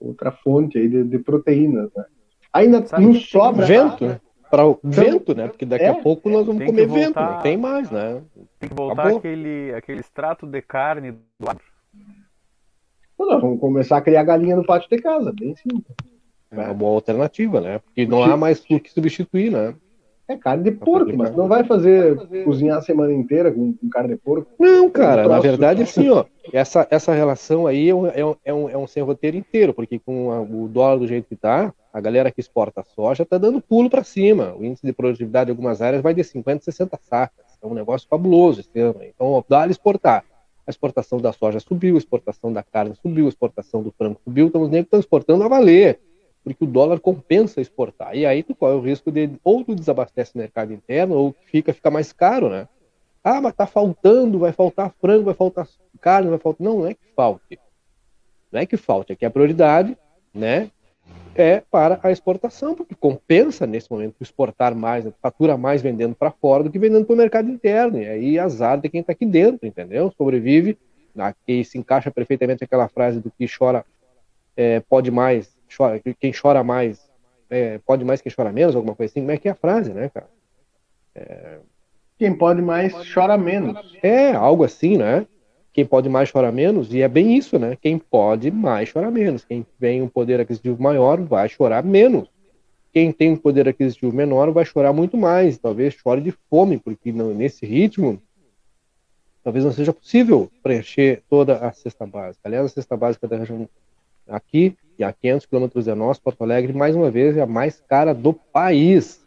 [0.00, 2.04] outra fonte aí de, de proteínas, né?
[2.52, 4.20] Ainda Sabe não sobra vento, né?
[4.50, 5.46] para o então, vento, né?
[5.46, 8.20] Porque daqui é, a pouco nós vamos comer voltar, vento, não tem mais, né?
[8.58, 11.72] Tem que voltar aquele aquele extrato de carne do agro
[13.26, 15.94] nós vamos começar a criar galinha no pátio de casa, bem simples.
[16.52, 17.78] É uma boa alternativa, né?
[17.78, 19.74] Porque não há mais o que substituir, né?
[20.28, 24.14] É carne de porco, mas não vai fazer cozinhar a semana inteira com, com carne
[24.14, 24.46] de porco.
[24.58, 28.54] Não, cara, na verdade, assim, ó, essa, essa relação aí é um, é um, é
[28.54, 31.74] um, é um sem roteiro inteiro, porque com a, o dólar do jeito que tá,
[31.92, 34.54] a galera que exporta soja tá dando pulo para cima.
[34.56, 37.44] O índice de produtividade de algumas áreas vai de 50 60 sacas.
[37.60, 39.00] É um negócio fabuloso esse ano.
[39.02, 40.24] Então, dá exportar
[40.66, 44.46] a exportação da soja subiu, a exportação da carne subiu, a exportação do frango subiu,
[44.46, 46.00] então os negros estão exportando a valer,
[46.42, 48.16] porque o dólar compensa exportar.
[48.16, 51.72] E aí tu corre o risco de ou tu desabastece o mercado interno, ou fica,
[51.72, 52.68] fica mais caro, né?
[53.22, 55.68] Ah, mas tá faltando, vai faltar frango, vai faltar
[56.00, 56.64] carne, vai faltar.
[56.64, 57.58] Não, não é que falte.
[58.50, 59.96] Não é que falte, é que a prioridade,
[60.34, 60.70] né?
[61.34, 65.12] é para a exportação, porque compensa nesse momento exportar mais, né?
[65.20, 68.00] fatura mais vendendo para fora do que vendendo para o mercado interno.
[68.00, 70.12] E aí azar de quem está aqui dentro, entendeu?
[70.16, 70.78] Sobrevive.
[71.16, 73.84] Aqui se encaixa perfeitamente aquela frase do que chora
[74.56, 77.00] é, pode mais, chora, quem chora mais
[77.50, 79.20] é, pode mais quem chora menos, alguma coisa assim.
[79.20, 80.28] Como é que é a frase, né, cara?
[81.14, 81.58] É...
[82.18, 83.98] Quem pode mais chora menos.
[84.02, 85.26] É, algo assim, né?
[85.72, 87.76] quem pode mais chora menos, e é bem isso, né?
[87.80, 89.44] Quem pode mais chora menos.
[89.44, 92.28] Quem tem um poder aquisitivo maior vai chorar menos.
[92.92, 95.56] Quem tem um poder aquisitivo menor vai chorar muito mais.
[95.56, 98.20] Talvez chore de fome, porque não, nesse ritmo
[99.42, 102.42] talvez não seja possível preencher toda a cesta básica.
[102.44, 103.68] Aliás, a cesta básica da região
[104.28, 107.80] aqui e a 500 quilômetros de nós, Porto Alegre, mais uma vez, é a mais
[107.80, 109.24] cara do país.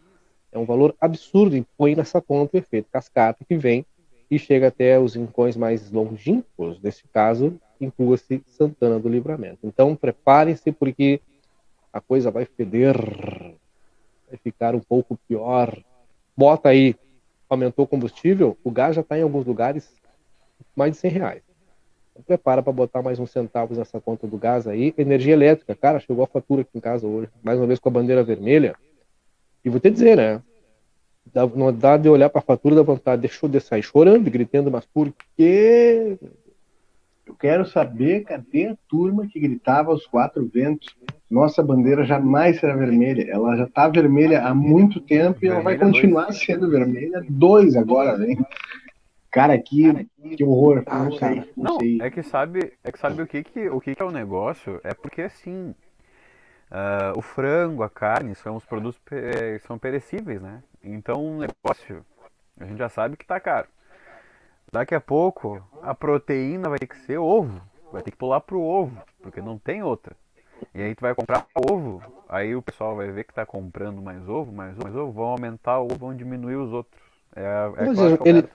[0.51, 3.85] É um valor absurdo e põe nessa conta o efeito cascata que vem
[4.29, 9.59] e chega até os rincões mais longínquos, nesse caso, inclua-se Santana do Livramento.
[9.63, 11.19] Então, preparem-se porque
[11.91, 12.95] a coisa vai feder,
[14.27, 15.77] vai ficar um pouco pior.
[16.35, 16.95] Bota aí,
[17.49, 19.93] aumentou o combustível, o gás já está em alguns lugares
[20.75, 21.43] mais de 100 reais.
[22.25, 24.93] Prepara para botar mais uns centavos nessa conta do gás aí.
[24.97, 27.91] Energia elétrica, cara, chegou a fatura aqui em casa hoje, mais uma vez com a
[27.91, 28.75] bandeira vermelha.
[29.63, 30.41] E vou te dizer, né?
[31.33, 34.71] dá, não dá de olhar para a fatura da vontade, deixou de sair chorando, gritando,
[34.71, 36.17] mas por quê?
[37.25, 40.95] Eu quero saber cadê a turma que gritava aos quatro ventos
[41.29, 43.25] nossa bandeira jamais será vermelha.
[43.29, 47.23] Ela já está vermelha há muito tempo e ela vai continuar sendo vermelha.
[47.27, 48.37] Dois agora, vem.
[49.35, 50.07] Cara, que,
[50.37, 50.81] que horror.
[50.85, 51.35] Ah, não sei.
[51.57, 52.01] Não, não sei.
[52.01, 54.79] é que sabe, é que sabe o que que o que, que é o negócio?
[54.81, 55.75] É porque assim,
[56.71, 59.01] uh, o frango, a carne são os produtos
[59.67, 60.63] são perecíveis, né?
[60.81, 62.05] Então o negócio
[62.57, 63.67] a gente já sabe que tá caro.
[64.71, 68.61] Daqui a pouco a proteína vai ter que ser ovo, vai ter que pular pro
[68.61, 70.15] ovo, porque não tem outra.
[70.73, 74.29] E aí tu vai comprar ovo, aí o pessoal vai ver que está comprando mais
[74.29, 77.03] ovo, mais ovo, mais ovo, vão aumentar o ovo, vão diminuir os outros.
[77.35, 78.47] É, é mas, ele,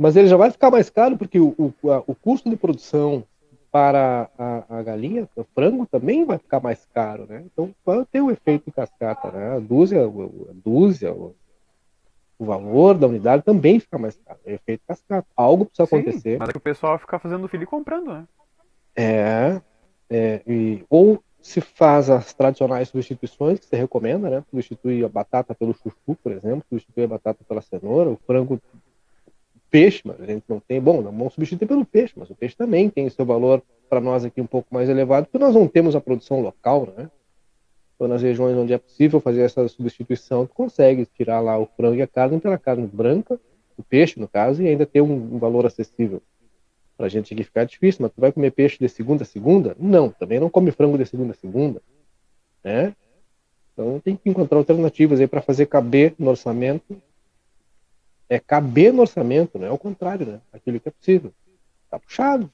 [0.00, 1.72] mas ele já vai ficar mais caro porque o, o,
[2.06, 3.22] o custo de produção
[3.70, 7.44] para a, a, galinha, o frango também vai ficar mais caro, né?
[7.44, 9.56] Então vai ter o efeito de cascata, né?
[9.56, 11.36] A dúzia, a dúzia, o,
[12.38, 14.40] o valor da unidade também fica mais caro.
[14.46, 15.28] É efeito cascata.
[15.36, 16.38] Algo precisa Sim, acontecer.
[16.38, 18.24] Mas é que o pessoal vai ficar fazendo filho e comprando, né?
[18.96, 19.60] É,
[20.08, 24.44] é, e, ou se faz as tradicionais substituições que você recomenda, né?
[24.50, 28.58] Substituir a batata pelo chuchu, por exemplo, substituir a batata pela cenoura, o frango,
[29.70, 30.80] peixe, mas a gente não tem.
[30.80, 34.24] Bom, não vamos substituir pelo peixe, mas o peixe também tem seu valor para nós
[34.24, 37.10] aqui um pouco mais elevado, porque nós não temos a produção local, né?
[37.94, 41.96] Então, nas regiões onde é possível fazer essa substituição, tu consegue tirar lá o frango
[41.96, 43.38] e a carne pela carne branca,
[43.76, 46.22] o peixe, no caso, e ainda ter um, um valor acessível.
[46.96, 49.76] Pra gente aqui ficar difícil, mas tu vai comer peixe de segunda a segunda?
[49.78, 51.82] Não, também não come frango de segunda a segunda.
[52.64, 52.94] Né?
[53.72, 57.00] Então tem que encontrar alternativas aí para fazer caber no orçamento.
[58.30, 60.40] É caber no orçamento, não é o contrário, né?
[60.52, 61.30] Aquilo que é possível.
[61.90, 62.50] Tá puxado,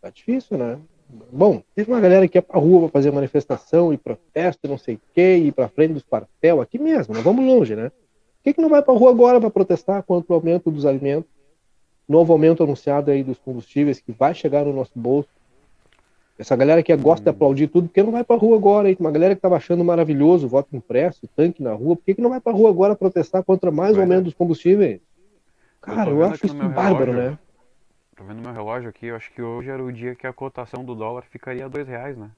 [0.00, 0.78] tá difícil, né?
[1.30, 4.94] Bom, teve uma galera que ia pra rua pra fazer manifestação e protesto, não sei
[4.94, 7.90] o quê, e ir pra frente dos quartel, aqui mesmo, não vamos longe, né?
[7.90, 11.36] Por que, que não vai pra rua agora para protestar contra o aumento dos alimentos?
[12.08, 15.28] novo aumento anunciado aí dos combustíveis que vai chegar no nosso bolso.
[16.38, 18.90] Essa galera que gosta de aplaudir tudo, por que não vai pra rua agora?
[18.90, 18.96] Hein?
[19.00, 22.20] Uma galera que estava achando maravilhoso o voto impresso, tanque na rua, por que, que
[22.20, 25.00] não vai pra rua agora protestar contra mais aumento dos combustíveis?
[25.80, 27.38] Cara, eu, eu acho isso bárbaro, relógio, né?
[28.16, 30.84] Tô vendo meu relógio aqui, eu acho que hoje era o dia que a cotação
[30.84, 32.30] do dólar ficaria a dois reais, né?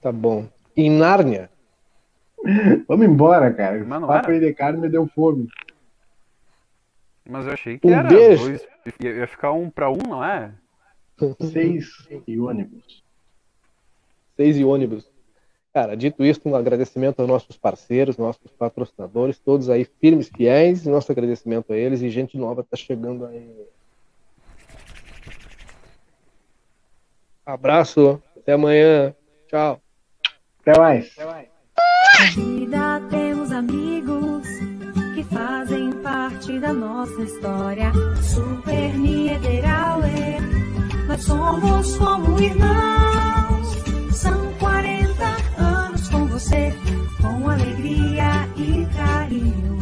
[0.00, 0.48] Tá bom.
[0.76, 1.50] Em Nárnia?
[2.88, 3.78] Vamos embora, cara.
[3.84, 5.48] Mas não Papo aí de carne me deu fome.
[7.28, 8.44] Mas eu achei que um era beijo.
[8.44, 8.66] dois.
[9.00, 10.52] Ia ficar um para um, não é?
[11.40, 13.04] Seis e ônibus.
[14.36, 15.11] Seis e ônibus.
[15.72, 21.10] Cara, dito isso, um agradecimento aos nossos parceiros, nossos patrocinadores, todos aí firmes, fiéis, nosso
[21.10, 23.50] agradecimento a eles e gente nova tá chegando aí.
[27.46, 29.14] Abraço, até amanhã,
[29.48, 29.80] tchau.
[30.60, 31.12] Até mais.
[31.12, 31.48] Até mais.
[32.34, 34.46] vida temos amigos
[35.14, 37.92] que fazem parte da nossa história.
[38.22, 40.38] Super Niederauer,
[41.08, 43.91] nós somos como irmãos.
[47.52, 49.81] Com alegria e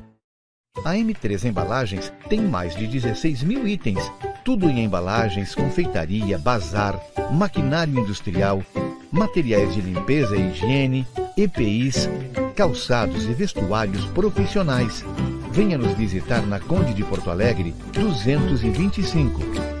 [0.83, 3.99] A M3 Embalagens tem mais de 16 mil itens,
[4.43, 6.99] tudo em embalagens, confeitaria, bazar,
[7.31, 8.63] maquinário industrial,
[9.11, 11.07] materiais de limpeza e higiene,
[11.37, 12.09] EPIs,
[12.55, 15.05] calçados e vestuários profissionais.
[15.51, 19.80] Venha nos visitar na Conde de Porto Alegre, 225.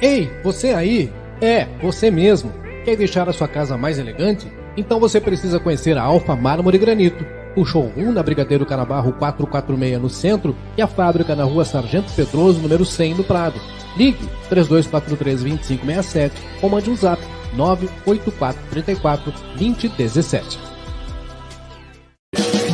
[0.00, 1.10] Ei, você aí?
[1.40, 2.52] É, você mesmo.
[2.84, 4.46] Quer deixar a sua casa mais elegante?
[4.76, 7.24] Então você precisa conhecer a Alfa Mármore e Granito.
[7.56, 12.60] O showroom na Brigadeiro Canabarro 446 no centro e a fábrica na rua Sargento Pedroso,
[12.60, 13.58] número 100 no Prado.
[13.96, 17.22] Ligue 3243-2567 ou mande um zap
[17.54, 20.58] 98434 2017.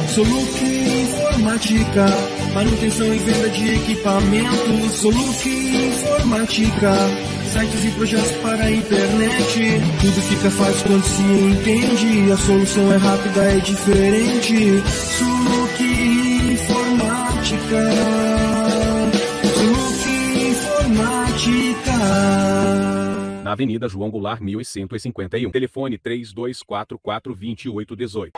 [0.09, 2.07] Soluc Informática,
[2.55, 4.93] manutenção e venda de equipamentos.
[4.93, 6.93] Soluc Informática,
[7.53, 9.81] sites e projetos para a internet.
[10.01, 12.33] Tudo fica fácil quando se entende.
[12.33, 14.83] A solução é rápida, é diferente.
[15.19, 15.83] Soluc
[16.53, 17.91] Informática.
[19.55, 20.09] Soluc
[20.51, 21.93] Informática.
[23.43, 25.51] Na Avenida João Goulart 1151.
[25.51, 28.33] Telefone 3244 2818.